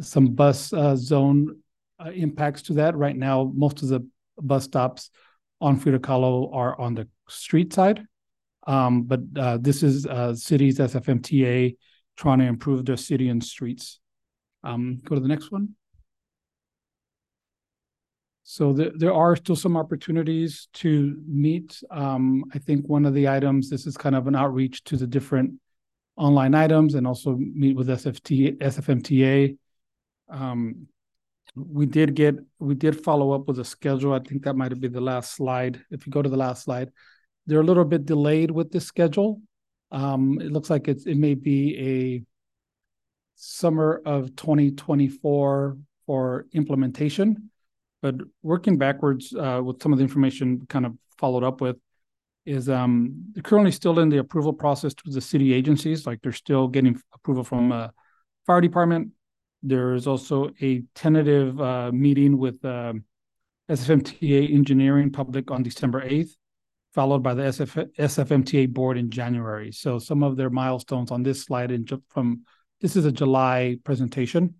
[0.00, 1.58] some bus uh, zone
[1.98, 2.96] uh, impacts to that.
[2.96, 4.06] Right now, most of the
[4.38, 5.10] bus stops
[5.60, 8.06] on Frida Kahlo are on the street side.
[8.66, 11.76] Um, but uh, this is uh, cities SFMTA
[12.16, 13.98] trying to improve their city and streets.
[14.62, 15.74] Um, go to the next one.
[18.42, 21.82] So there, there are still some opportunities to meet.
[21.90, 25.06] Um, I think one of the items, this is kind of an outreach to the
[25.06, 25.52] different
[26.16, 29.56] online items and also meet with SFT, SFMTA.
[30.28, 30.88] Um,
[31.54, 34.12] we did get, we did follow up with a schedule.
[34.12, 35.80] I think that might been the last slide.
[35.90, 36.90] If you go to the last slide,
[37.46, 39.40] they're a little bit delayed with this schedule.
[39.90, 42.22] Um, it looks like it's, it may be a
[43.34, 47.50] summer of twenty twenty-four for implementation.
[48.02, 51.76] But working backwards, uh, with some of the information kind of followed up with
[52.46, 56.32] is, um, they're currently still in the approval process to the city agencies, like they're
[56.32, 57.88] still getting approval from, uh,
[58.46, 59.10] fire department.
[59.62, 63.04] There is also a tentative, uh, meeting with, um,
[63.68, 66.34] SFMTA Engineering Public on December eighth,
[66.94, 69.72] followed by the SF, SFMTA board in January.
[69.72, 72.42] So some of their milestones on this slide in, from
[72.80, 74.54] this is a July presentation.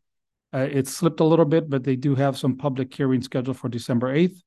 [0.53, 3.68] Uh, it slipped a little bit, but they do have some public hearing scheduled for
[3.68, 4.41] December 8th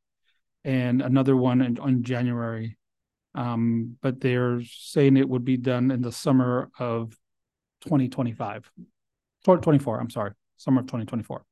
[0.64, 2.78] and another one in, on January.
[3.36, 7.18] Um, but they're saying it would be done in the summer of
[7.82, 8.70] 2025,
[9.44, 11.44] 24, I'm sorry, summer of 2024.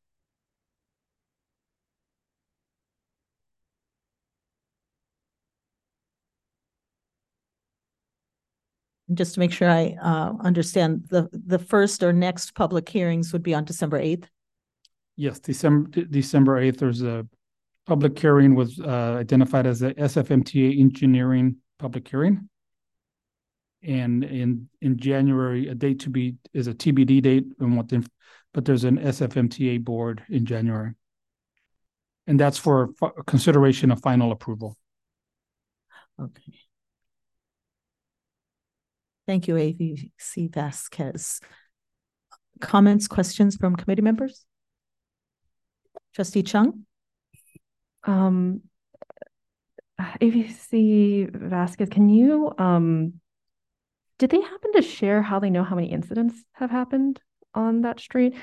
[9.13, 13.43] Just to make sure I uh understand, the the first or next public hearings would
[13.43, 14.29] be on December eighth.
[15.15, 17.27] Yes, December, De- December eighth, there's a
[17.85, 22.47] public hearing was uh identified as a SFMTA engineering public hearing.
[23.83, 28.07] And in in January, a date to be is a TBD date and what the,
[28.53, 30.93] but there's an SFMTA board in January.
[32.27, 34.77] And that's for fi- consideration of final approval.
[36.21, 36.53] Okay.
[39.31, 41.39] Thank you, AVC Vasquez.
[42.59, 44.45] Comments, questions from committee members?
[46.13, 46.85] Trustee Chung?
[48.03, 48.59] Um,
[49.97, 53.21] AVC Vasquez, can you, um,
[54.19, 57.21] did they happen to share how they know how many incidents have happened
[57.53, 58.35] on that street?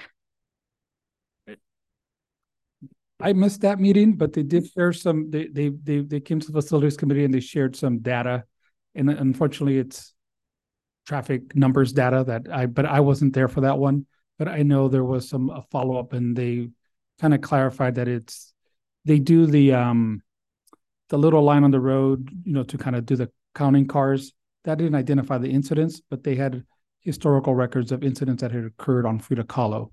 [3.21, 6.47] I missed that meeting, but they did share some, they, they, they, they came to
[6.47, 8.45] the facilities committee and they shared some data.
[8.95, 10.15] And unfortunately, it's
[11.09, 14.07] traffic numbers data that I, but I wasn't there for that one.
[14.39, 16.69] But I know there was some a follow-up and they
[17.21, 18.53] kind of clarified that it's,
[19.05, 20.23] they do the, um,
[21.09, 24.33] the little line on the road, you know, to kind of do the counting cars.
[24.65, 26.65] That didn't identify the incidents, but they had
[27.01, 29.91] historical records of incidents that had occurred on Frida Kahlo.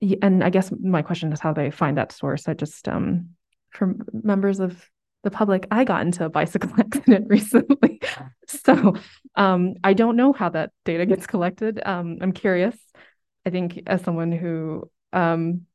[0.00, 2.48] Y- And I guess my question is how they find that source.
[2.48, 3.30] I just, um,
[3.70, 4.88] from members of
[5.24, 7.99] the public, I got into a bicycle accident recently.
[8.46, 8.94] So,
[9.36, 11.80] um, I don't know how that data gets collected.
[11.84, 12.76] Um, I'm curious.
[13.46, 15.66] I think as someone who, um,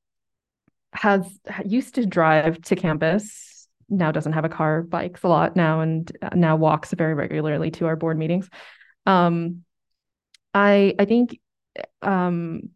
[0.94, 5.82] has used to drive to campus, now doesn't have a car, bikes a lot now,
[5.82, 8.50] and uh, now walks very regularly to our board meetings.
[9.06, 9.64] Um,
[10.54, 11.40] I, I think,
[12.02, 12.70] um,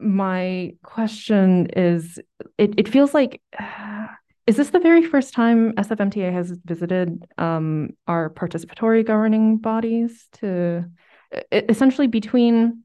[0.00, 2.18] my question is
[2.58, 3.40] it, it feels like
[4.46, 10.84] is this the very first time SFMTA has visited um, our participatory governing bodies to
[11.50, 12.84] essentially between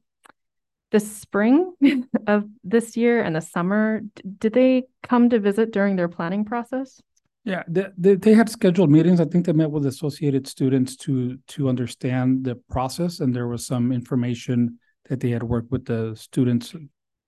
[0.90, 1.72] the spring
[2.26, 4.00] of this year and the summer
[4.38, 7.00] did they come to visit during their planning process
[7.44, 9.20] Yeah, they, they, they had scheduled meetings.
[9.20, 13.66] I think they met with associated students to to understand the process, and there was
[13.66, 16.74] some information that they had worked with the students,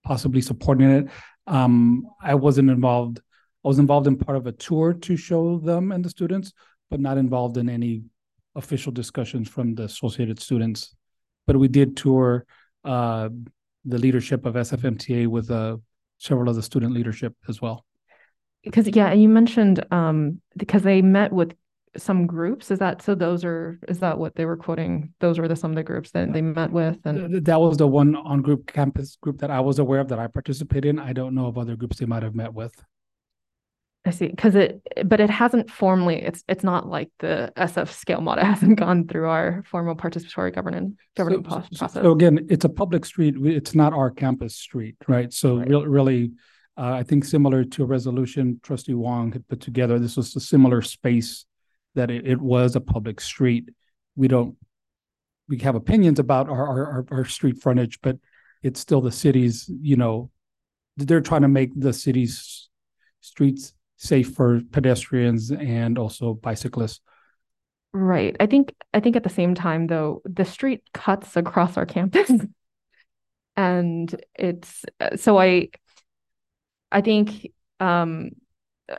[0.05, 1.09] possibly supporting it.
[1.49, 3.21] Um, I wasn't involved.
[3.65, 6.53] I was involved in part of a tour to show them and the students,
[6.91, 8.03] but not involved in any
[8.55, 10.95] official discussions from the associated students.
[11.47, 12.45] But we did tour
[12.85, 13.29] uh,
[13.85, 15.79] the leadership of SFMTA with uh,
[16.19, 17.85] several of the student leadership as well.
[18.63, 21.53] because yeah you mentioned um because they met with
[21.97, 25.49] some groups is that so those are is that what they were quoting those were
[25.49, 28.41] the some of the groups that they met with and That was the one on
[28.43, 30.99] group campus group that I was aware of that I participated in.
[30.99, 32.75] I don't know of other groups they might have met with.
[34.07, 38.21] I see because it but it hasn't formally it's it's not like the SF scale
[38.21, 42.47] model hasn't gone through our formal participatory governing governing So- pro- so- process So again,
[42.51, 43.35] it's a public street.
[43.43, 45.33] It's not our campus street, right?
[45.33, 45.69] So Right.
[45.69, 46.33] real- really,
[46.77, 50.41] uh, I think similar to a resolution trustee Wong had put together, this was a
[50.41, 51.47] similar space
[51.95, 53.71] that it, it was a public street.
[54.17, 54.57] We don't,
[55.49, 58.19] we have opinions about our, our, our street frontage, but
[58.63, 60.31] it's still the city's, you know,
[60.97, 62.69] they're trying to make the city's
[63.21, 67.01] streets safe for pedestrians and also bicyclists.
[67.93, 71.87] right I think I think at the same time though the street cuts across our
[71.87, 72.31] campus
[73.57, 74.85] and it's
[75.17, 75.69] so I
[76.91, 78.31] I think um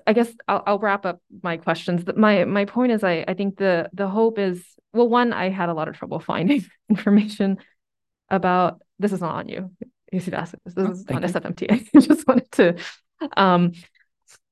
[0.07, 2.03] I guess I'll, I'll wrap up my questions.
[2.15, 5.69] My my point is I I think the the hope is well one I had
[5.69, 7.57] a lot of trouble finding information
[8.29, 9.71] about this is not on you.
[10.11, 10.73] You should ask this.
[10.75, 11.29] This Oh, is on you.
[11.29, 11.89] SFMTA.
[11.95, 12.75] I just wanted to
[13.37, 13.73] um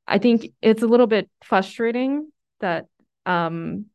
[0.07, 2.87] I think it's a little bit frustrating that
[3.25, 3.85] um,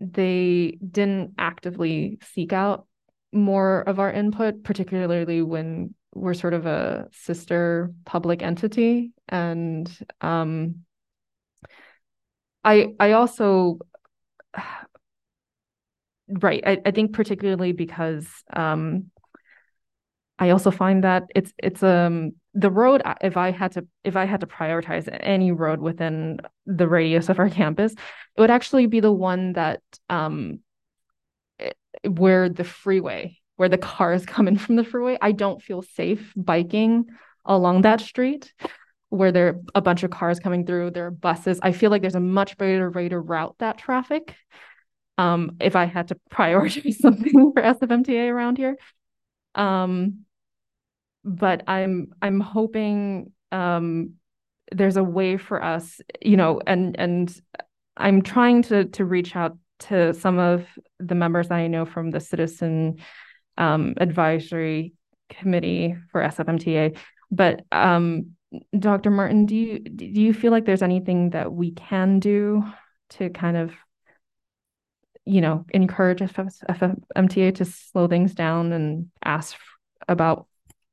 [0.00, 2.86] they didn't actively seek out
[3.32, 9.12] more of our input, particularly when we're sort of a sister public entity.
[9.28, 9.90] And
[10.20, 10.86] um,
[12.64, 13.78] I I also
[16.28, 19.10] right, I, I think particularly because um,
[20.38, 24.24] I also find that it's it's um the road if I had to if I
[24.24, 29.00] had to prioritize any road within the radius of our campus, it would actually be
[29.00, 29.80] the one that
[30.10, 30.60] um
[32.06, 35.18] where the freeway where the cars come in from the freeway.
[35.20, 37.06] I don't feel safe biking
[37.44, 38.52] along that street
[39.08, 41.60] where there are a bunch of cars coming through, there are buses.
[41.62, 44.34] I feel like there's a much better way to route that traffic.
[45.16, 48.76] Um, if I had to prioritize something for SFMTA around here.
[49.54, 50.25] Um,
[51.26, 54.14] but I'm I'm hoping um,
[54.70, 57.40] there's a way for us, you know, and and
[57.96, 60.66] I'm trying to to reach out to some of
[60.98, 62.98] the members that I know from the citizen
[63.58, 64.94] um, advisory
[65.28, 66.96] committee for SFMTA.
[67.30, 68.36] But um,
[68.78, 69.10] Dr.
[69.10, 72.62] Martin, do you do you feel like there's anything that we can do
[73.10, 73.74] to kind of
[75.24, 79.56] you know encourage SFMTA to slow things down and ask
[80.08, 80.46] about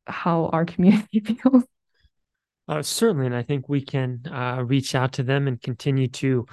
[0.06, 1.64] how our community feels.
[2.68, 6.45] Uh, certainly, and I think we can uh, reach out to them and continue to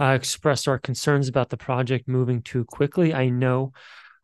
[0.00, 3.14] uh, express our concerns about the project moving too quickly.
[3.14, 3.72] I know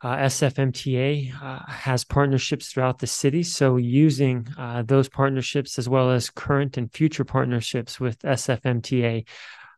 [0.03, 6.11] uh, SFMTA uh, has partnerships throughout the city, so using uh, those partnerships as well
[6.11, 9.26] as current and future partnerships with SFMTA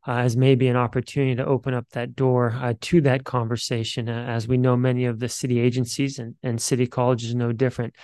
[0.06, 4.08] as maybe an opportunity to open up that door to that conversation.
[4.08, 7.94] As we know, many of the city agencies and, and city colleges no different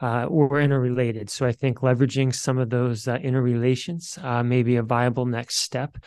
[0.00, 1.30] uh, we're interrelated.
[1.30, 5.56] So I think leveraging some of those uh, interrelations uh, may be a viable next
[5.56, 5.98] step.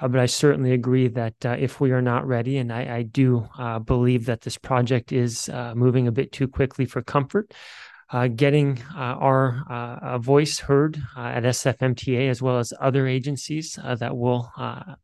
[0.00, 3.02] Uh, but I certainly agree that uh, if we are not ready, and I, I
[3.02, 7.52] do uh, believe that this project is moving a bit too quickly for comfort,
[8.36, 14.50] getting our voice heard at SFMTA as well as other agencies that will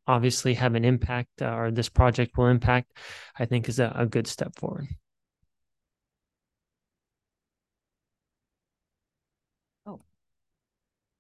[0.09, 2.93] obviously have an impact or this project will impact,
[3.39, 4.89] I think is a, a good step forward.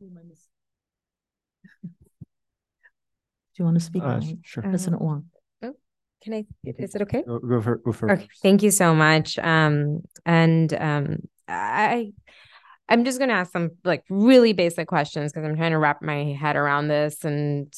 [0.00, 0.06] Do
[3.58, 4.02] you want to speak?
[4.02, 4.62] Uh, on sure.
[4.62, 5.26] President Wong.
[5.62, 5.74] Oh,
[6.22, 7.22] can I, is it okay?
[7.26, 9.38] Go, go for, go for Okay, thank you so much.
[9.38, 12.12] Um, and um, I,
[12.88, 16.32] I'm just gonna ask some like really basic questions because I'm trying to wrap my
[16.32, 17.22] head around this.
[17.24, 17.70] And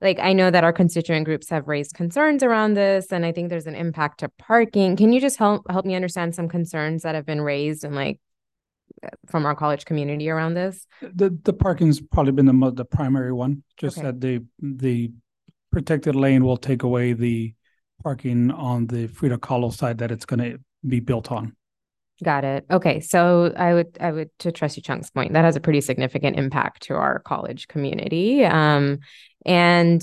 [0.00, 3.50] like, I know that our constituent groups have raised concerns around this, and I think
[3.50, 4.96] there's an impact to parking.
[4.96, 8.18] Can you just help help me understand some concerns that have been raised and like
[9.26, 10.86] from our college community around this?
[11.00, 13.62] The the parking's probably been the the primary one.
[13.76, 14.06] Just Okay.
[14.06, 15.12] that the the
[15.72, 17.54] protected lane will take away the
[18.02, 21.54] parking on the Frida Kahlo side that it's going to be built on.
[22.22, 22.64] Got it.
[22.70, 23.00] Okay.
[23.00, 26.84] So I would I would to Trustee Chung's point, that has a pretty significant impact
[26.84, 28.44] to our college community.
[28.44, 29.00] Um,
[29.44, 30.02] and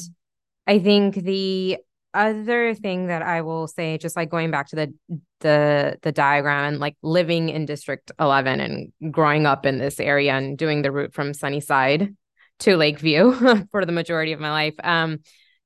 [0.67, 1.77] I think the
[2.13, 4.93] other thing that I will say, just like going back to the
[5.39, 10.33] the the diagram and like living in District 11 and growing up in this area
[10.33, 12.15] and doing the route from Sunnyside
[12.59, 15.19] to Lakeview for the majority of my life, um,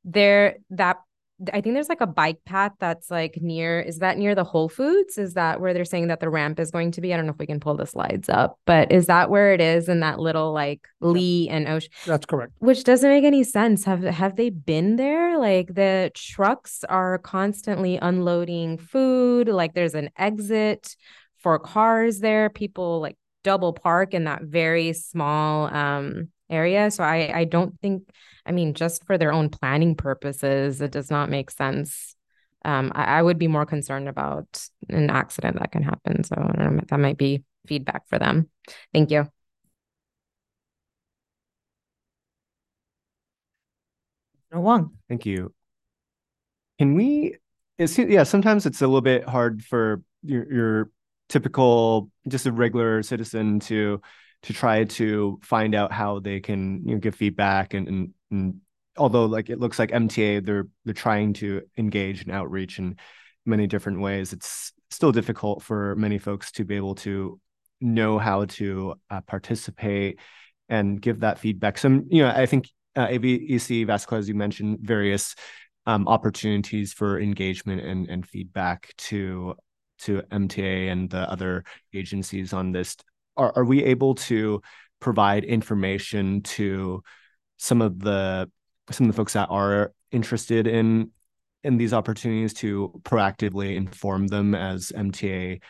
[0.03, 0.97] there that
[1.53, 4.69] I think there's like a bike path that's like near, is that near the Whole
[4.69, 5.17] Foods?
[5.19, 7.13] Is that where they're saying that the ramp is going to be?
[7.13, 9.61] I don't know if we can pull the slides up, but is that where it
[9.61, 11.91] is in that little like Lee and Ocean?
[12.05, 12.53] That's correct.
[12.57, 13.85] Which doesn't make any sense.
[13.85, 15.37] Have have they been there?
[15.37, 20.95] Like the trucks are constantly unloading food, like there's an exit
[21.37, 22.49] for cars there.
[22.49, 26.91] People like double park in that very small um area.
[26.91, 28.09] So I I don't think
[28.45, 32.15] I mean, just for their own planning purposes, it does not make sense.
[32.63, 36.23] Um, I, I would be more concerned about an accident that can happen.
[36.23, 38.49] So I don't know, that might be feedback for them.
[38.93, 39.29] Thank you.
[44.51, 44.97] No Wong.
[45.09, 45.53] Thank you.
[46.79, 47.35] Can we?
[47.77, 48.23] It's yeah.
[48.23, 50.91] Sometimes it's a little bit hard for your your
[51.29, 54.01] typical just a regular citizen to
[54.43, 58.61] to try to find out how they can you know give feedback and and, and
[58.97, 62.95] although like it looks like MTA they're they're trying to engage and outreach in
[63.45, 67.39] many different ways it's still difficult for many folks to be able to
[67.81, 70.19] know how to uh, participate
[70.69, 71.77] and give that feedback.
[71.77, 75.35] So you know I think uh, AVC Vasquez you mentioned various
[75.85, 79.55] um, opportunities for engagement and and feedback to
[79.99, 81.63] to MTA and the other
[81.93, 82.95] agencies on this
[83.37, 84.61] are, are we able to
[84.99, 87.01] provide information to
[87.57, 88.49] some of the
[88.91, 91.11] some of the folks that are interested in
[91.63, 95.61] in these opportunities to proactively inform them as MTA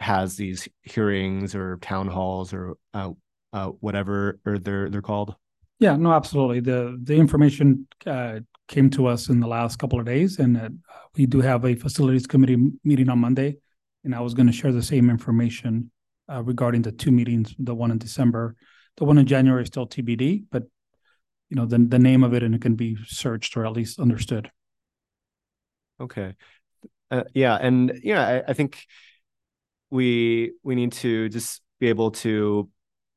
[0.00, 3.10] has these hearings or town halls or uh,
[3.52, 5.34] uh, whatever or they're they're called?
[5.78, 6.60] Yeah, no, absolutely.
[6.60, 10.68] The the information uh, came to us in the last couple of days, and uh,
[11.16, 13.58] we do have a facilities committee meeting on Monday,
[14.02, 15.90] and I was going to share the same information
[16.28, 18.56] regarding the two meetings, the one in December,
[18.96, 20.64] the one in January is still TBD, but
[21.50, 24.00] you know the the name of it and it can be searched or at least
[24.00, 24.50] understood.
[26.00, 26.34] Okay,
[27.10, 28.84] uh, yeah, and yeah, I, I think
[29.90, 32.68] we we need to just be able to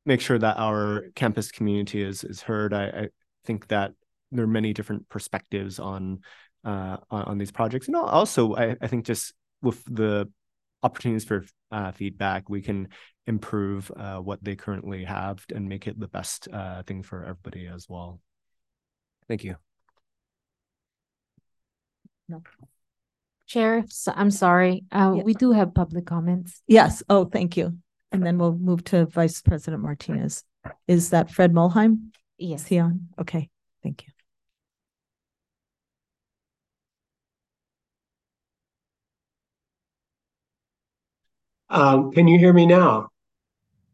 [0.06, 2.72] make sure that our campus community is is heard.
[2.72, 3.08] I, I
[3.44, 3.92] think that
[4.30, 6.20] there are many different perspectives on
[6.64, 10.30] uh, on, on these projects, and also I, I think just with the
[10.82, 12.88] opportunities for uh, feedback, we can
[13.26, 17.66] improve uh, what they currently have and make it the best uh, thing for everybody
[17.66, 18.20] as well.
[19.28, 19.56] Thank you.
[22.28, 22.42] No.
[23.46, 24.84] Chair, so I'm sorry.
[24.92, 25.22] Uh, Yeah.
[25.22, 26.62] we do have public comments.
[26.66, 27.02] Yes.
[27.08, 27.78] Oh, thank you.
[28.12, 30.44] And then we'll move to Vice President Martinez.
[30.86, 32.10] Is that Fred Mulheim?
[32.38, 32.62] Yes.
[32.62, 33.08] Is he on?
[33.18, 33.48] Okay,
[33.82, 34.12] thank you.
[41.70, 43.08] Um, can you hear me now?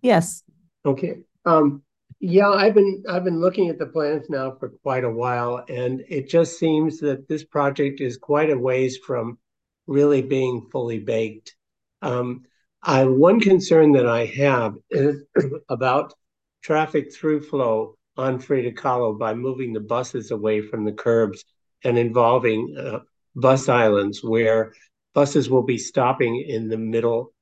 [0.03, 0.43] Yes.
[0.85, 1.19] Okay.
[1.45, 1.83] Um,
[2.21, 6.03] yeah, I've been I've been looking at the plans now for quite a while, and
[6.09, 9.39] it just seems that this project is quite a ways from
[9.87, 11.55] really being fully baked.
[12.01, 12.45] Um,
[12.83, 15.25] I one concern that I have is
[15.69, 16.15] about
[16.63, 21.45] traffic through flow on Frida Kahlo by moving the buses away from the curbs
[21.83, 23.01] and involving uh,
[23.35, 24.73] bus islands where
[25.13, 27.34] buses will be stopping in the middle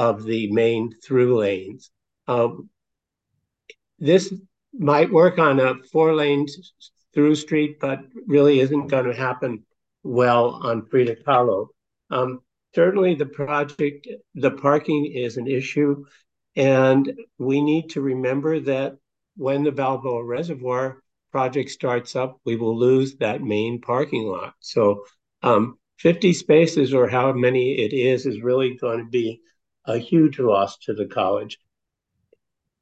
[0.00, 1.90] of the main through lanes.
[2.26, 2.70] Um,
[3.98, 4.32] this
[4.72, 6.46] might work on a four lane
[7.12, 9.62] through street, but really isn't going to happen
[10.02, 11.66] well on Frida Kahlo.
[12.08, 12.40] Um,
[12.74, 16.06] certainly, the project, the parking is an issue,
[16.56, 18.96] and we need to remember that
[19.36, 24.54] when the Balboa Reservoir project starts up, we will lose that main parking lot.
[24.60, 25.04] So,
[25.42, 29.42] um, 50 spaces or how many it is is really going to be
[29.84, 31.58] a huge loss to the college.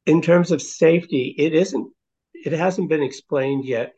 [0.07, 1.93] In terms of safety, it isn't,
[2.35, 3.95] it hasn't been explained yet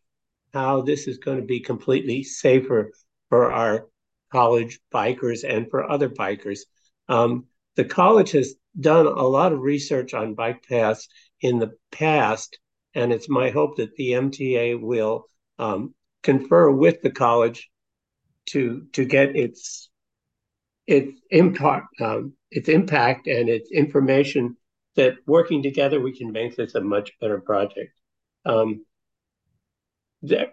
[0.53, 2.91] how this is going to be completely safer
[3.29, 3.87] for our
[4.33, 6.61] college bikers and for other bikers.
[7.09, 7.47] Um,
[7.77, 11.09] the college has done a lot of research on bike paths
[11.41, 12.59] in the past,
[12.95, 15.27] and it's my hope that the MTA will
[15.59, 17.71] um, confer with the college
[18.47, 19.90] to to get its
[20.91, 24.57] its impact um, its impact and its information
[24.97, 27.93] that working together we can make this a much better project.
[28.45, 28.85] Um,
[30.23, 30.49] there,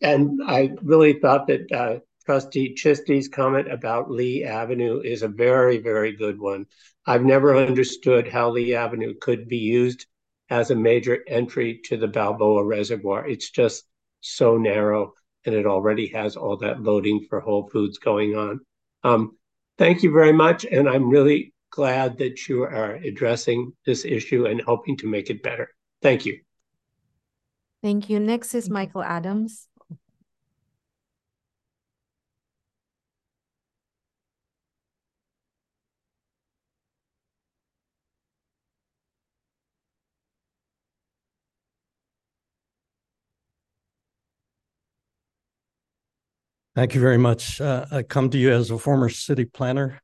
[0.00, 5.78] and I really thought that uh, Trustee Chisti's comment about Lee Avenue is a very,
[5.78, 6.66] very good one.
[7.04, 10.06] I've never understood how Lee Avenue could be used
[10.48, 13.26] as a major entry to the Balboa Reservoir.
[13.26, 13.84] It's just
[14.20, 15.14] so narrow
[15.44, 18.60] and it already has all that loading for Whole Foods going on.
[19.02, 19.36] Um,
[19.80, 20.66] thank you very much.
[20.66, 25.42] And I'm really glad that you are addressing this issue and hoping to make it
[25.42, 25.70] better.
[26.02, 26.38] Thank you.
[27.82, 28.20] Thank you.
[28.20, 29.69] Next is Michael Adams.
[46.80, 47.60] Thank you very much.
[47.60, 50.00] Uh, I come to you as a former city planner.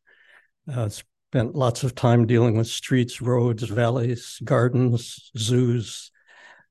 [0.70, 6.10] Uh, spent lots of time dealing with streets, roads, valleys, gardens, zoos,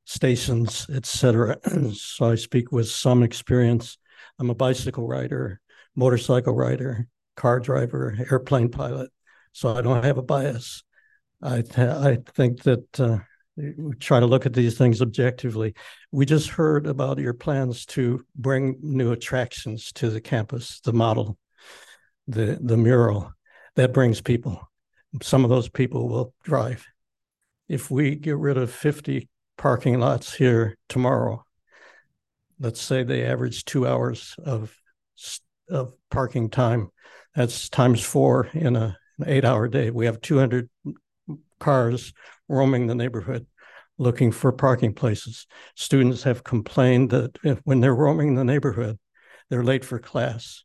[0.04, 1.58] stations, etc.
[1.96, 3.98] so I speak with some experience.
[4.38, 5.60] I'm a bicycle rider,
[5.96, 9.10] motorcycle rider, car driver, airplane pilot,
[9.54, 10.84] so I don't have a bias.
[11.42, 13.18] I th- I think that uh,
[13.58, 15.74] we try to look at these things objectively.
[16.12, 21.38] We just heard about your plans to bring new attractions to the campus, the model,
[22.28, 23.32] the the mural.
[23.76, 24.62] That brings people.
[25.22, 26.86] Some of those people will drive.
[27.68, 29.28] If we get rid of 50
[29.58, 31.44] parking lots here tomorrow,
[32.60, 34.76] let's say they average two hours of
[35.70, 36.90] of parking time.
[37.36, 39.92] That's times four in a, an eight hour day.
[39.92, 40.70] We have 200
[41.60, 42.14] cars
[42.48, 43.46] roaming the neighborhood
[43.98, 45.48] looking for parking places.
[45.76, 49.00] Students have complained that if, when they're roaming the neighborhood,
[49.50, 50.64] they're late for class.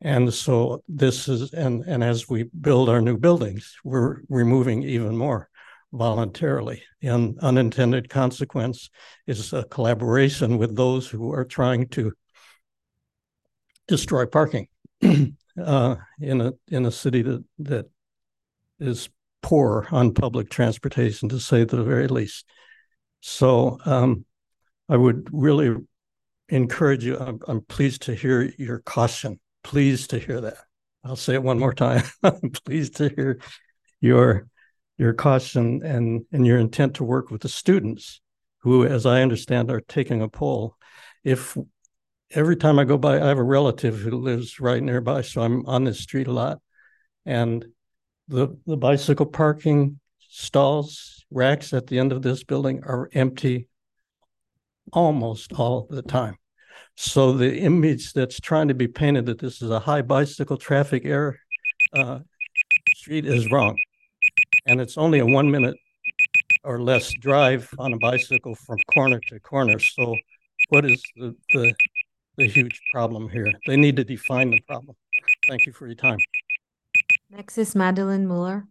[0.00, 5.16] And so this is, and, and as we build our new buildings, we're removing even
[5.16, 5.48] more
[5.92, 6.82] voluntarily.
[7.02, 8.90] And unintended consequence
[9.26, 12.12] is a collaboration with those who are trying to
[13.86, 14.68] destroy parking
[15.02, 17.86] uh, in a in a city that that
[18.78, 19.08] is
[19.42, 22.46] poor on public transportation, to say the very least.
[23.20, 24.24] So um,
[24.88, 25.74] I would really
[26.48, 27.18] encourage you.
[27.18, 29.40] I'm, I'm pleased to hear your caution.
[29.64, 30.58] Pleased to hear that.
[31.04, 32.04] I'll say it one more time.
[32.22, 33.40] I'm pleased to hear
[34.00, 34.46] your
[34.96, 38.20] your caution and and your intent to work with the students
[38.62, 40.76] who, as I understand, are taking a poll.
[41.24, 41.56] If
[42.30, 45.66] every time I go by, I have a relative who lives right nearby, so I'm
[45.66, 46.58] on this street a lot,
[47.24, 47.64] and
[48.28, 53.68] the the bicycle parking stalls racks at the end of this building are empty
[54.92, 56.36] almost all the time.
[56.96, 61.04] So the image that's trying to be painted that this is a high bicycle traffic
[61.04, 61.34] area
[61.96, 62.20] uh,
[62.94, 63.78] street is wrong.
[64.66, 65.76] And it's only a one minute
[66.64, 69.78] or less drive on a bicycle from corner to corner.
[69.78, 70.16] So
[70.68, 71.74] what is the, the,
[72.36, 73.50] the huge problem here?
[73.66, 74.96] They need to define the problem.
[75.48, 76.18] Thank you for your time.
[77.30, 78.66] Next is Madeline Mueller.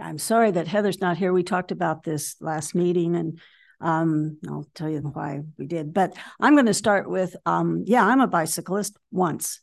[0.00, 1.32] I'm sorry that Heather's not here.
[1.32, 3.38] We talked about this last meeting and
[3.80, 5.94] um, I'll tell you why we did.
[5.94, 9.60] But I'm going to start with um, yeah, I'm a bicyclist once.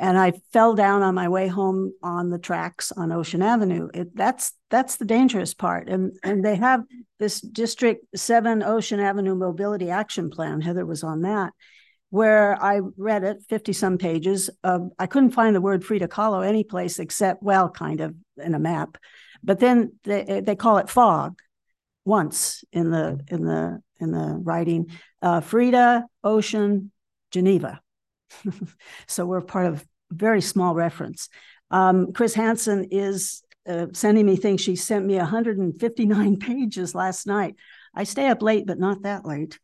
[0.00, 3.88] And I fell down on my way home on the tracks on Ocean Avenue.
[3.94, 5.88] It, that's that's the dangerous part.
[5.88, 6.84] And and they have
[7.18, 10.62] this District 7 Ocean Avenue Mobility Action Plan.
[10.62, 11.52] Heather was on that
[12.10, 14.50] where I read it, 50 some pages.
[14.64, 18.54] Uh, I couldn't find the word Frida Kahlo any place except, well, kind of in
[18.54, 18.98] a map.
[19.42, 21.38] But then they, they call it fog
[22.04, 24.90] once in the in the in the writing.
[25.22, 26.90] Uh, Frida, Ocean,
[27.30, 27.80] Geneva.
[29.06, 31.28] so we're part of very small reference.
[31.70, 34.60] Um, Chris Hansen is uh, sending me things.
[34.60, 37.56] She sent me 159 pages last night.
[37.94, 39.58] I stay up late, but not that late.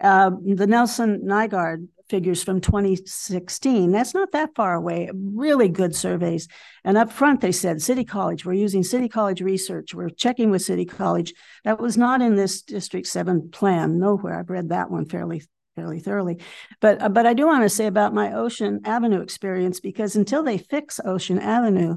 [0.00, 3.90] Uh, the Nelson Nygaard figures from 2016.
[3.90, 5.10] That's not that far away.
[5.12, 6.48] Really good surveys.
[6.84, 9.94] And up front, they said City College, we're using City College research.
[9.94, 11.34] We're checking with City College.
[11.64, 14.38] That was not in this District 7 plan, nowhere.
[14.38, 15.42] I've read that one fairly
[15.78, 16.38] fairly thoroughly.
[16.80, 20.42] But uh, but I do want to say about my Ocean Avenue experience because until
[20.42, 21.96] they fix Ocean Avenue,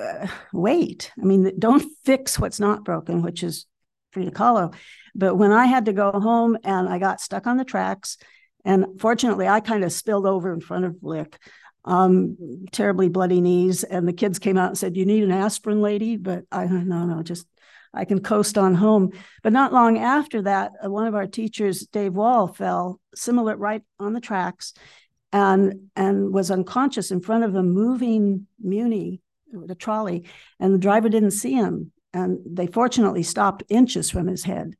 [0.00, 1.12] uh, wait.
[1.20, 3.66] I mean, don't fix what's not broken, which is
[4.12, 4.74] Frida Kahlo.
[5.14, 8.18] But when I had to go home and I got stuck on the tracks
[8.66, 11.38] and fortunately, I kind of spilled over in front of Lick,
[11.84, 12.36] um,
[12.72, 13.84] terribly bloody knees.
[13.84, 16.16] And the kids came out and said, You need an aspirin, lady?
[16.16, 17.46] But I, no, no, just
[17.96, 19.12] I can coast on home.
[19.42, 23.82] But not long after that, uh, one of our teachers, Dave Wall, fell similar right
[23.98, 24.74] on the tracks
[25.32, 29.20] and and was unconscious in front of a moving Muni,
[29.52, 30.24] the trolley,
[30.60, 31.92] and the driver didn't see him.
[32.12, 34.74] And they fortunately stopped inches from his head.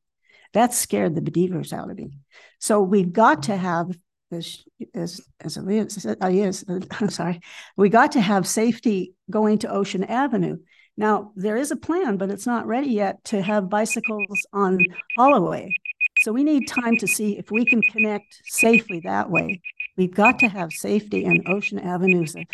[0.52, 2.18] That scared the beavers out of me.
[2.60, 3.96] So we've got to have
[4.32, 4.64] as
[4.94, 6.64] as as yes,
[7.00, 7.40] I'm sorry.
[7.76, 10.58] We got to have safety going to Ocean Avenue.
[10.96, 14.78] Now there is a plan, but it's not ready yet to have bicycles on
[15.16, 15.72] Holloway.
[16.20, 19.60] So we need time to see if we can connect safely that way.
[19.96, 22.46] We've got to have safety, and Ocean Avenue's is a,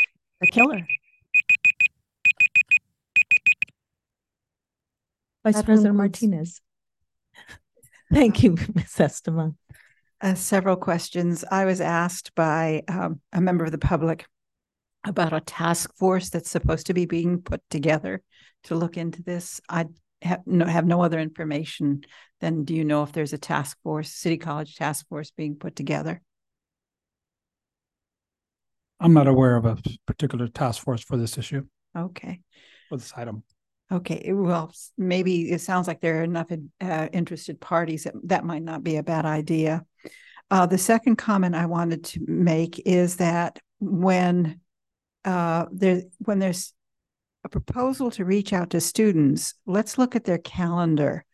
[0.42, 0.86] a killer.
[5.44, 6.60] Vice President Martinez.
[8.12, 9.00] Thank you, Ms.
[9.00, 9.56] Esteban.
[10.20, 11.44] Uh, several questions.
[11.50, 14.26] I was asked by um, a member of the public
[15.04, 18.22] about a task force that's supposed to be being put together
[18.64, 19.60] to look into this.
[19.68, 19.86] I
[20.22, 22.02] have no, have no other information.
[22.40, 25.76] Then, do you know if there's a task force, City College task force being put
[25.76, 26.22] together?
[29.00, 31.64] I'm not aware of a particular task force for this issue.
[31.96, 32.40] Okay.
[32.88, 33.42] For this item.
[33.90, 36.50] Okay, well, maybe it sounds like there are enough
[36.80, 39.84] uh, interested parties that that might not be a bad idea.
[40.50, 44.60] Uh, the second comment I wanted to make is that when
[45.26, 46.72] uh, there when there's
[47.44, 51.24] a proposal to reach out to students, let's look at their calendar.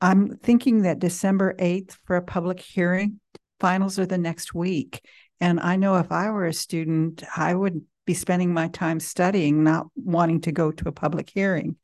[0.00, 3.20] I'm thinking that December 8th for a public hearing,
[3.58, 5.04] finals are the next week.
[5.40, 9.64] And I know if I were a student, I would be spending my time studying,
[9.64, 11.76] not wanting to go to a public hearing.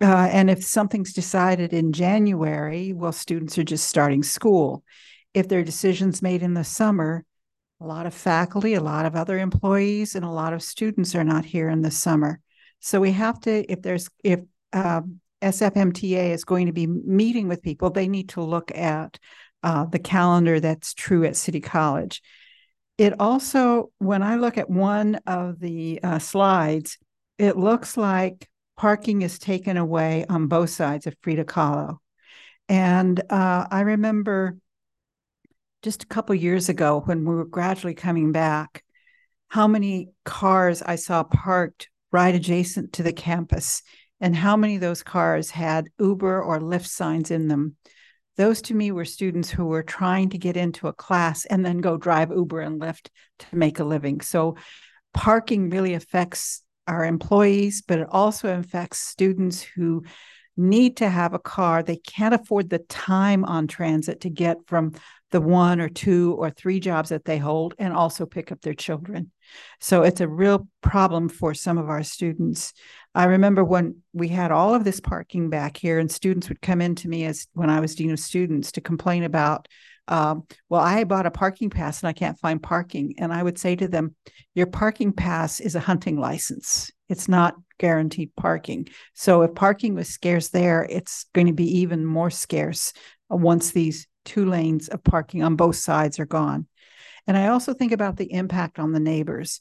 [0.00, 4.82] Uh, and if something's decided in January, well, students are just starting school.
[5.34, 7.24] If there are decisions made in the summer,
[7.80, 11.24] a lot of faculty, a lot of other employees, and a lot of students are
[11.24, 12.40] not here in the summer.
[12.84, 14.40] So we have to, if there's, if
[14.74, 15.00] uh,
[15.40, 19.18] SFMTA is going to be meeting with people, they need to look at
[19.62, 22.20] uh, the calendar that's true at City College.
[22.98, 26.98] It also, when I look at one of the uh, slides,
[27.38, 31.96] it looks like parking is taken away on both sides of Frida Kahlo.
[32.68, 34.58] And uh, I remember
[35.82, 38.84] just a couple years ago when we were gradually coming back,
[39.48, 43.82] how many cars I saw parked right adjacent to the campus,
[44.20, 47.74] and how many of those cars had Uber or Lyft signs in them.
[48.36, 51.78] Those to me were students who were trying to get into a class and then
[51.78, 53.08] go drive Uber and Lyft
[53.40, 54.20] to make a living.
[54.20, 54.56] So
[55.12, 60.04] parking really affects our employees, but it also affects students who
[60.56, 61.82] need to have a car.
[61.82, 64.92] They can't afford the time on transit to get from
[65.32, 68.74] the one or two or three jobs that they hold and also pick up their
[68.74, 69.32] children.
[69.80, 72.72] So it's a real problem for some of our students.
[73.14, 76.80] I remember when we had all of this parking back here, and students would come
[76.80, 79.68] in to me as when I was dean of students to complain about,
[80.08, 83.14] um, well, I bought a parking pass and I can't find parking.
[83.18, 84.14] And I would say to them,
[84.54, 86.90] your parking pass is a hunting license.
[87.08, 88.88] It's not guaranteed parking.
[89.14, 92.92] So if parking was scarce there, it's going to be even more scarce
[93.30, 96.66] once these two lanes of parking on both sides are gone.
[97.26, 99.60] And I also think about the impact on the neighbors.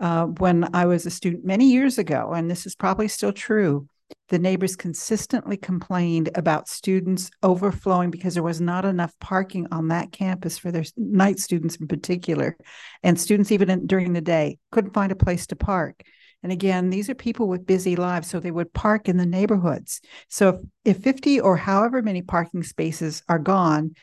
[0.00, 3.86] Uh, when I was a student many years ago, and this is probably still true,
[4.28, 10.12] the neighbors consistently complained about students overflowing because there was not enough parking on that
[10.12, 12.56] campus for their night students in particular.
[13.02, 16.02] And students, even in, during the day, couldn't find a place to park.
[16.42, 20.00] And again, these are people with busy lives, so they would park in the neighborhoods.
[20.28, 20.48] So
[20.84, 23.94] if, if 50 or however many parking spaces are gone,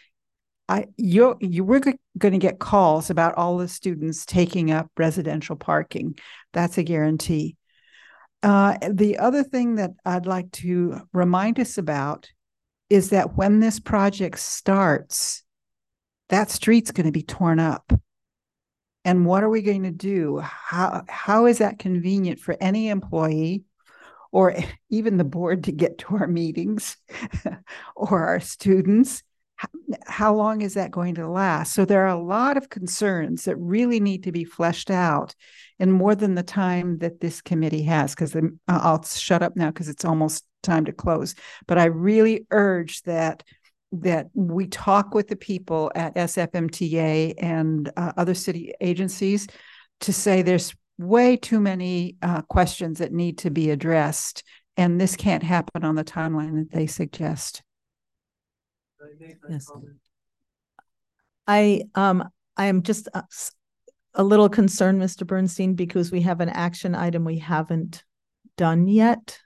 [0.70, 5.56] I you you were going to get calls about all the students taking up residential
[5.56, 6.18] parking.
[6.54, 7.58] That's a guarantee.
[8.44, 12.30] Uh, the other thing that I'd like to remind us about
[12.90, 15.44] is that when this project starts,
[16.30, 17.92] that street's going to be torn up.
[19.04, 20.38] And what are we going to do?
[20.38, 23.64] How how is that convenient for any employee
[24.32, 24.56] or
[24.92, 26.96] even the board to get to our meetings
[27.96, 29.24] or our students?
[30.06, 31.74] How, long is that going to last?
[31.74, 35.36] So there are a lot of concerns that really need to be fleshed out
[35.80, 38.16] in more than the time that this committee has.
[38.16, 38.36] Because
[38.68, 41.36] I'll shut up now because it's almost time to close.
[41.68, 43.44] But I really urge that
[43.92, 49.48] that we talk with the people at SFMTA and uh, other city agencies
[50.02, 54.44] to say there's way too many uh, questions that need to be addressed,
[54.78, 57.64] and this can't happen on the timeline that they suggest.
[59.50, 59.68] Yes.
[61.48, 63.24] I um I am just a,
[64.14, 65.26] a little concerned, Mr.
[65.26, 68.04] Bernstein, because we have an action item we haven't
[68.58, 69.40] done yet.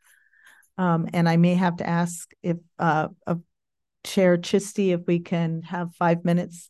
[0.78, 3.42] Um, and I may have to ask if uh, of
[4.04, 6.70] Chair Chisti if we can have five minutes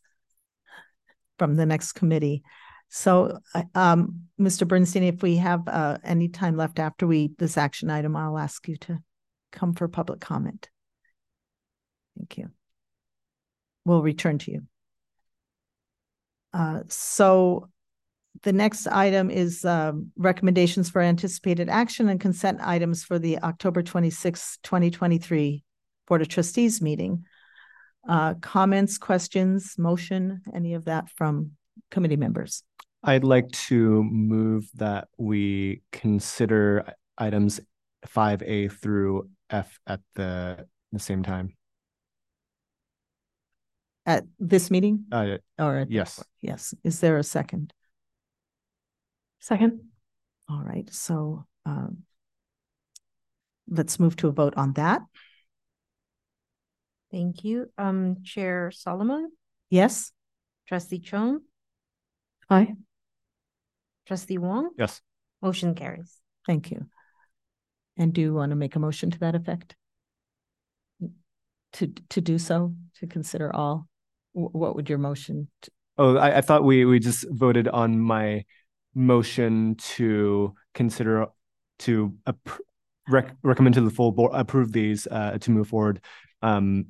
[1.38, 2.42] from the next committee.
[2.90, 3.38] So,
[3.74, 4.68] um, Mr.
[4.68, 8.68] Bernstein, if we have uh, any time left after we this action item, I'll ask
[8.68, 9.02] you to
[9.50, 10.68] come for public comment.
[12.16, 12.50] Thank you
[13.84, 14.62] we'll return to you.
[16.52, 17.68] Uh, so
[18.42, 23.82] the next item is um, recommendations for anticipated action and consent items for the October
[23.82, 25.62] 26, 2023
[26.06, 27.24] Board of Trustees meeting.
[28.08, 31.52] Uh, comments, questions, motion, any of that from
[31.90, 32.62] committee members?
[33.02, 37.60] I'd like to move that we consider items
[38.06, 41.54] 5A through F at the, the same time
[44.06, 45.04] at this meeting?
[45.10, 46.22] Uh, Or at- yes.
[46.40, 46.74] Yes.
[46.84, 47.72] Is there a second?
[49.40, 49.80] Second.
[50.48, 52.04] All right, so um,
[53.68, 55.00] let's move to a vote on that.
[57.10, 57.70] Thank you.
[57.78, 59.30] Um, Chair Solomon,
[59.70, 60.12] Yes?
[60.68, 61.40] Trustee Chung,
[62.50, 62.74] Aye.
[64.06, 65.00] Trustee Wong, Yes.
[65.40, 66.20] motion carries.
[66.46, 66.86] Thank you.
[67.96, 69.76] And do you want to make a motion to that effect?
[71.74, 73.88] To, to do so, to consider all?
[74.34, 75.48] What would your motion?
[75.62, 78.44] T- oh, I, I thought we we just voted on my
[78.94, 81.26] motion to consider
[81.80, 82.14] to
[83.08, 86.00] rec- recommend to the full board approve these uh, to move forward.
[86.42, 86.86] Um,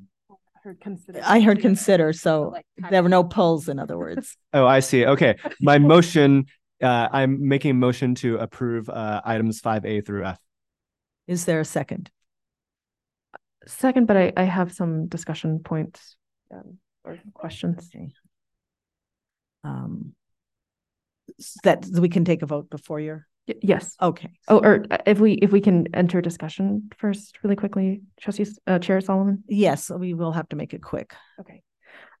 [0.65, 1.21] heard consider.
[1.23, 2.55] I heard consider, so
[2.89, 4.35] there were no polls, in other words.
[4.53, 5.05] oh, I see.
[5.05, 6.45] Okay, my motion.
[6.81, 10.39] Uh, I'm making a motion to approve uh, items five A through F.
[11.27, 12.11] Is there a second?
[13.65, 16.17] Second, but I, I have some discussion points.
[16.53, 17.89] Um, or questions?
[19.63, 20.13] Um,
[21.63, 23.27] that we can take a vote before your.
[23.47, 23.95] Y- yes.
[24.01, 24.29] Okay.
[24.47, 28.79] Oh, or uh, if we if we can enter discussion first, really quickly, Trustees uh,
[28.79, 29.43] Chair Solomon.
[29.47, 31.13] Yes, we will have to make it quick.
[31.39, 31.61] Okay.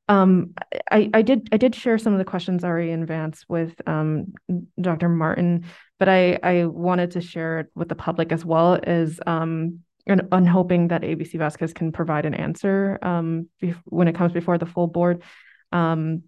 [0.07, 0.53] Um,
[0.91, 4.33] I, I did I did share some of the questions already in advance with um,
[4.79, 5.09] Dr.
[5.09, 5.65] Martin.
[5.97, 10.27] but I, I wanted to share it with the public as well as, um, and
[10.31, 13.49] I'm hoping that AVC Vasquez can provide an answer, um,
[13.85, 15.23] when it comes before the full board.
[15.71, 16.23] Um,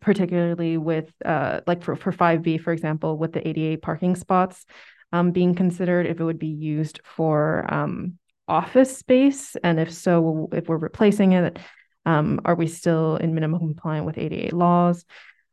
[0.00, 4.66] particularly with, uh, like for, for five B, for example, with the ADA parking spots,
[5.12, 8.18] um, being considered if it would be used for, um,
[8.48, 9.56] office space?
[9.62, 11.58] And if so, if we're replacing it,
[12.06, 15.04] um, are we still in minimum compliant with ADA laws?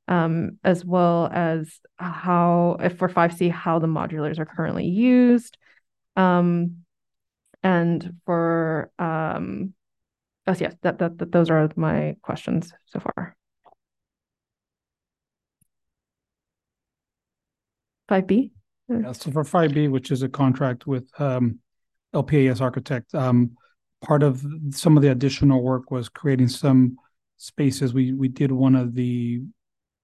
[0.08, 5.58] Um, as well as how, if for five C, how the modulars are currently used.
[6.18, 6.84] Um,
[7.64, 9.74] and for, um,
[10.48, 13.36] oh, yes, that, that, that, those are my questions so far.
[18.08, 18.52] Five B?
[18.90, 21.60] Yeah, so for five B, which is a contract with um
[22.14, 23.52] LPAS Architect, um
[24.02, 26.98] part of some of the additional work was creating some
[27.38, 27.94] spaces.
[27.94, 29.42] We we did one of the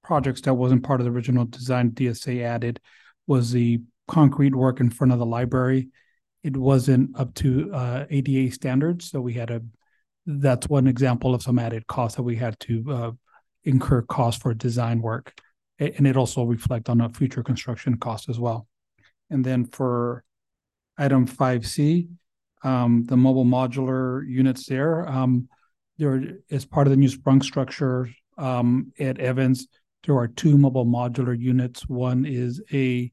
[0.03, 2.79] projects that wasn't part of the original design DSA added
[3.27, 5.89] was the concrete work in front of the library.
[6.43, 9.61] It wasn't up to uh ADA standards, so we had a
[10.25, 13.11] that's one example of some added cost that we had to uh
[13.63, 15.33] incur costs for design work.
[15.79, 18.67] And it also reflect on a future construction cost as well.
[19.29, 20.23] And then for
[20.97, 22.07] item five C,
[22.63, 25.47] um, the mobile modular units there, um,
[25.97, 29.67] there is part of the new sprung structure, um, at Evans.
[30.05, 31.87] There are two mobile modular units.
[31.87, 33.11] One is a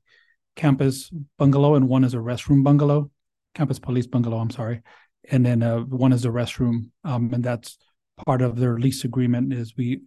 [0.57, 3.11] campus bungalow and one is a restroom bungalow,
[3.55, 4.83] campus police bungalow, I'm sorry.
[5.31, 7.79] And then, uh, one is the restroom, um, and that's
[8.27, 10.03] part of their lease agreement is we,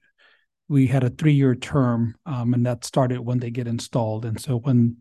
[0.67, 4.25] we had a three-year term, um, and that started when they get installed.
[4.25, 4.97] And so when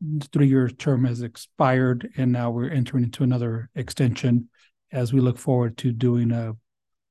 [0.00, 4.48] the three-year term has expired and now we're entering into another extension
[4.90, 6.52] as we look forward to doing a,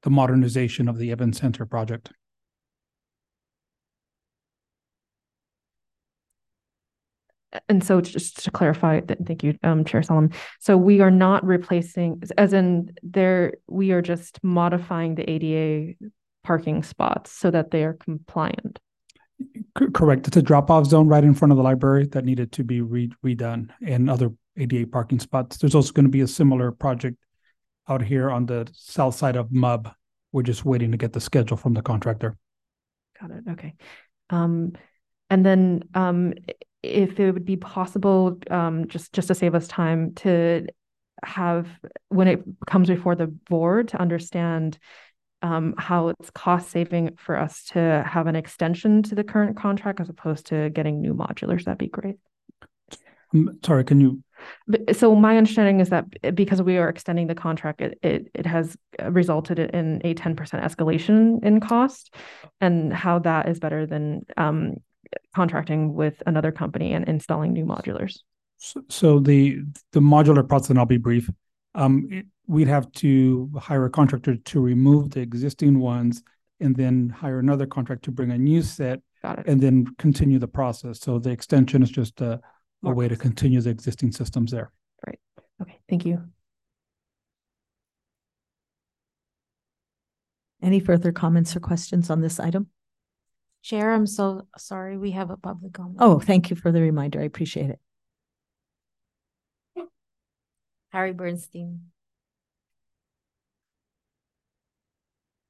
[0.03, 2.11] the modernization of the Evans Center project.
[7.67, 10.31] And so just to clarify, th- thank you, um, Chair Solomon.
[10.59, 15.95] So we are not replacing, as in there, we are just modifying the ADA
[16.43, 18.79] parking spots so that they are compliant.
[19.77, 20.27] C- Correct.
[20.27, 23.11] It's a drop-off zone right in front of the library that needed to be re-
[23.25, 25.57] redone and other ADA parking spots.
[25.57, 27.17] There's also going to be a similar project
[27.89, 29.89] out here on the south side of MUB.
[30.31, 32.37] We're just waiting to get the schedule from the contractor.
[33.19, 33.43] Got it.
[33.49, 33.75] Okay.
[34.29, 34.73] Um,
[35.29, 36.33] and then, um,
[36.83, 40.65] if it would be possible, um, just, just to save us time to
[41.23, 41.67] have,
[42.09, 44.79] when it comes before the board to understand
[45.41, 49.99] um, how it's cost saving for us to have an extension to the current contract
[49.99, 52.15] as opposed to getting new modulars, that'd be great.
[53.33, 54.23] Um, Sorry, can you,
[54.91, 58.75] so my understanding is that because we are extending the contract, it it it has
[59.07, 62.13] resulted in a ten percent escalation in cost.
[62.59, 64.77] And how that is better than um
[65.35, 68.19] contracting with another company and installing new modulars.
[68.57, 69.59] so- so the,
[69.91, 71.29] the modular process, and I'll be brief.
[71.75, 76.21] Um, it- we'd have to hire a contractor to remove the existing ones
[76.59, 79.47] and then hire another contract to bring a new set Got it.
[79.47, 80.99] and then continue the process.
[80.99, 82.41] So the extension is just a,
[82.83, 84.71] a way to continue the existing systems there.
[85.07, 85.19] Right.
[85.61, 86.21] Okay, thank you.
[90.61, 92.67] Any further comments or questions on this item?
[93.63, 95.97] Chair, I'm so sorry, we have a public comment.
[95.99, 97.21] Oh, thank you for the reminder.
[97.21, 97.79] I appreciate it.
[100.89, 101.91] Harry Bernstein.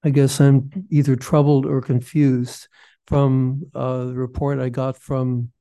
[0.04, 2.68] I guess I'm either troubled or confused
[3.08, 5.52] from uh, the report I got from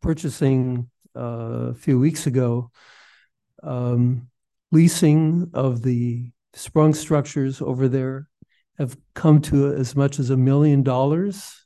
[0.00, 2.70] purchasing uh, a few weeks ago.
[3.62, 4.28] Um,
[4.72, 8.28] leasing of the sprung structures over there
[8.78, 11.65] have come to as much as a million dollars,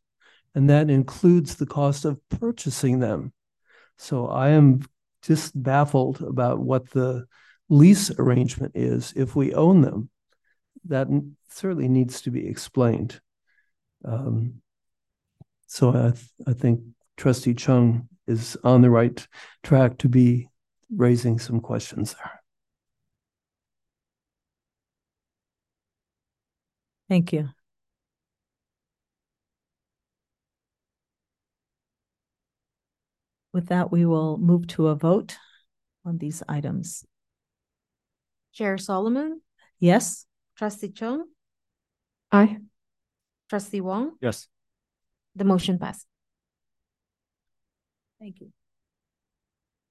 [0.54, 3.32] and that includes the cost of purchasing them.
[3.98, 4.82] So I am
[5.22, 7.26] just baffled about what the
[7.68, 10.10] lease arrangement is if we own them
[10.86, 11.08] that
[11.48, 13.20] certainly needs to be explained.
[14.04, 14.62] Um,
[15.66, 16.80] so I, th- I think
[17.16, 19.26] Trustee Chung is on the right
[19.62, 20.48] track to be
[20.94, 22.42] raising some questions there.
[27.08, 27.50] Thank you.
[33.52, 35.36] With that, we will move to a vote
[36.04, 37.04] on these items.
[38.52, 39.40] Chair Solomon,
[39.78, 40.26] Yes?
[40.56, 41.26] trustee Chung,
[42.32, 42.58] Aye.
[43.48, 44.48] trustee Wong, Yes.
[45.34, 46.06] the motion passed.
[48.18, 48.52] Thank you.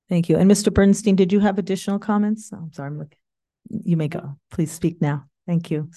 [0.08, 0.38] Thank you.
[0.38, 0.74] And Mr.
[0.74, 2.52] Bernstein, did you have additional comments?
[2.54, 3.18] Oh, I'm sorry, I'm looking.
[3.70, 4.38] You may go.
[4.52, 5.26] Please speak now.
[5.48, 5.90] Thank you.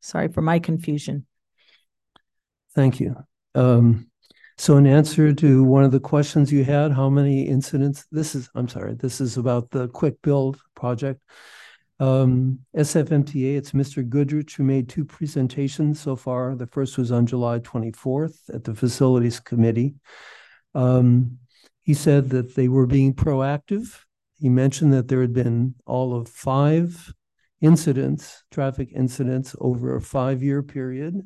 [0.00, 1.26] Sorry for my confusion.
[2.74, 3.16] Thank you.
[3.54, 4.10] Um,
[4.62, 8.48] So in answer to one of the questions you had, how many incidents, this is,
[8.54, 11.20] I'm sorry, this is about the quick build project.
[11.98, 14.08] Um, SFMTA, it's Mr.
[14.08, 16.54] Goodrich who made two presentations so far.
[16.54, 19.96] The first was on July 24th at the Facilities Committee.
[20.76, 21.38] Um,
[21.80, 23.98] he said that they were being proactive.
[24.38, 27.12] He mentioned that there had been all of five
[27.60, 31.20] incidents, traffic incidents over a five-year period.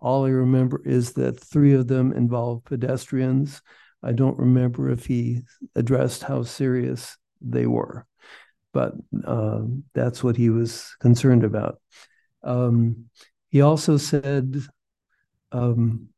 [0.00, 3.60] All I remember is that three of them involved pedestrians.
[4.02, 5.42] I don't remember if he
[5.74, 8.06] addressed how serious they were,
[8.72, 8.94] but
[9.24, 11.80] um, that's what he was concerned about.
[12.42, 13.10] Um,
[13.50, 14.56] he also said
[15.52, 16.08] um,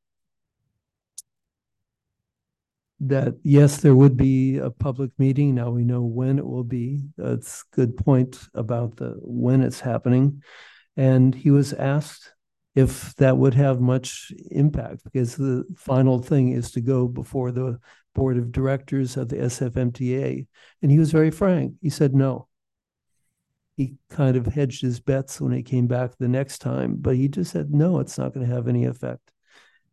[3.01, 5.55] that yes, there would be a public meeting.
[5.55, 7.03] Now we know when it will be.
[7.17, 10.43] That's a good point about the when it's happening.
[10.97, 12.33] And he was asked
[12.75, 17.79] if that would have much impact because the final thing is to go before the
[18.15, 20.47] board of directors of the SFMTA.
[20.81, 21.75] And he was very frank.
[21.83, 22.49] He said no.
[23.77, 27.29] He kind of hedged his bets when he came back the next time, but he
[27.29, 29.33] just said, no, it's not going to have any effect.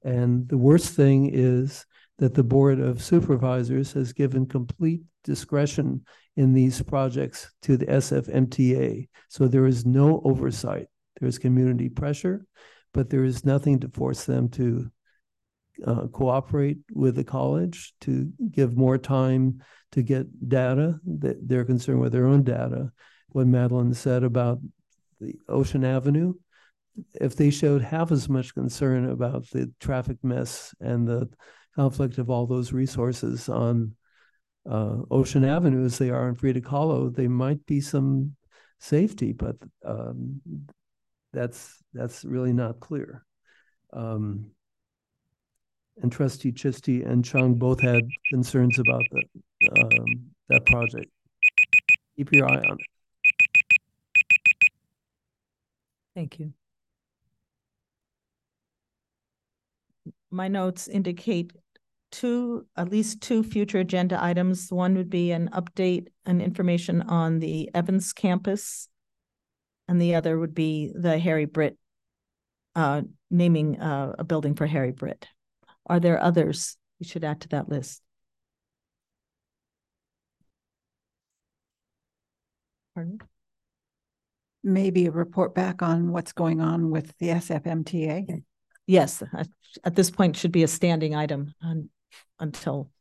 [0.03, 1.85] And the worst thing is
[2.17, 6.05] that the Board of Supervisors has given complete discretion
[6.35, 9.07] in these projects to the SFMTA.
[9.29, 10.87] So there is no oversight.
[11.19, 12.45] There is community pressure,
[12.93, 14.89] but there is nothing to force them to
[15.85, 19.61] uh, cooperate with the college to give more time
[19.91, 22.91] to get data that they're concerned with their own data.
[23.29, 24.59] What Madeline said about
[25.19, 26.33] the Ocean Avenue,
[27.19, 31.29] if they showed half as much concern about the traffic mess and the
[31.75, 33.95] conflict of all those resources on
[34.69, 38.35] uh, Ocean Avenue as they are on Frida Kahlo, there might be some
[38.79, 39.55] safety, but
[39.85, 40.41] um,
[41.33, 43.25] that's that's really not clear.
[43.93, 44.51] Um,
[46.01, 49.23] and Trustee Chisti and Chung both had concerns about the,
[49.81, 51.09] um, that project.
[52.15, 52.87] Keep your eye on it.
[56.15, 56.53] Thank you.
[60.31, 61.53] My notes indicate
[62.11, 64.71] two, at least two future agenda items.
[64.71, 68.89] One would be an update and information on the Evans campus.
[69.89, 71.75] And the other would be the Harry Britt,
[72.75, 75.27] uh, naming uh, a building for Harry Britt.
[75.87, 78.03] Are there others you should add to that list?
[82.93, 83.17] Pardon?
[84.63, 88.43] Maybe a report back on what's going on with the SFMTA.
[88.85, 89.23] Yes,
[89.83, 91.89] at, this point should be a standing item un,
[92.39, 92.91] until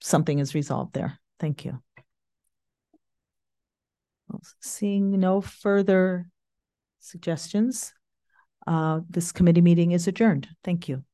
[0.00, 1.20] something is resolved there.
[1.38, 1.82] Thank you.
[4.60, 6.28] Seeing no further
[7.00, 7.92] suggestions,
[8.66, 10.48] uh, this committee meeting is adjourned.
[10.62, 11.04] Thank you.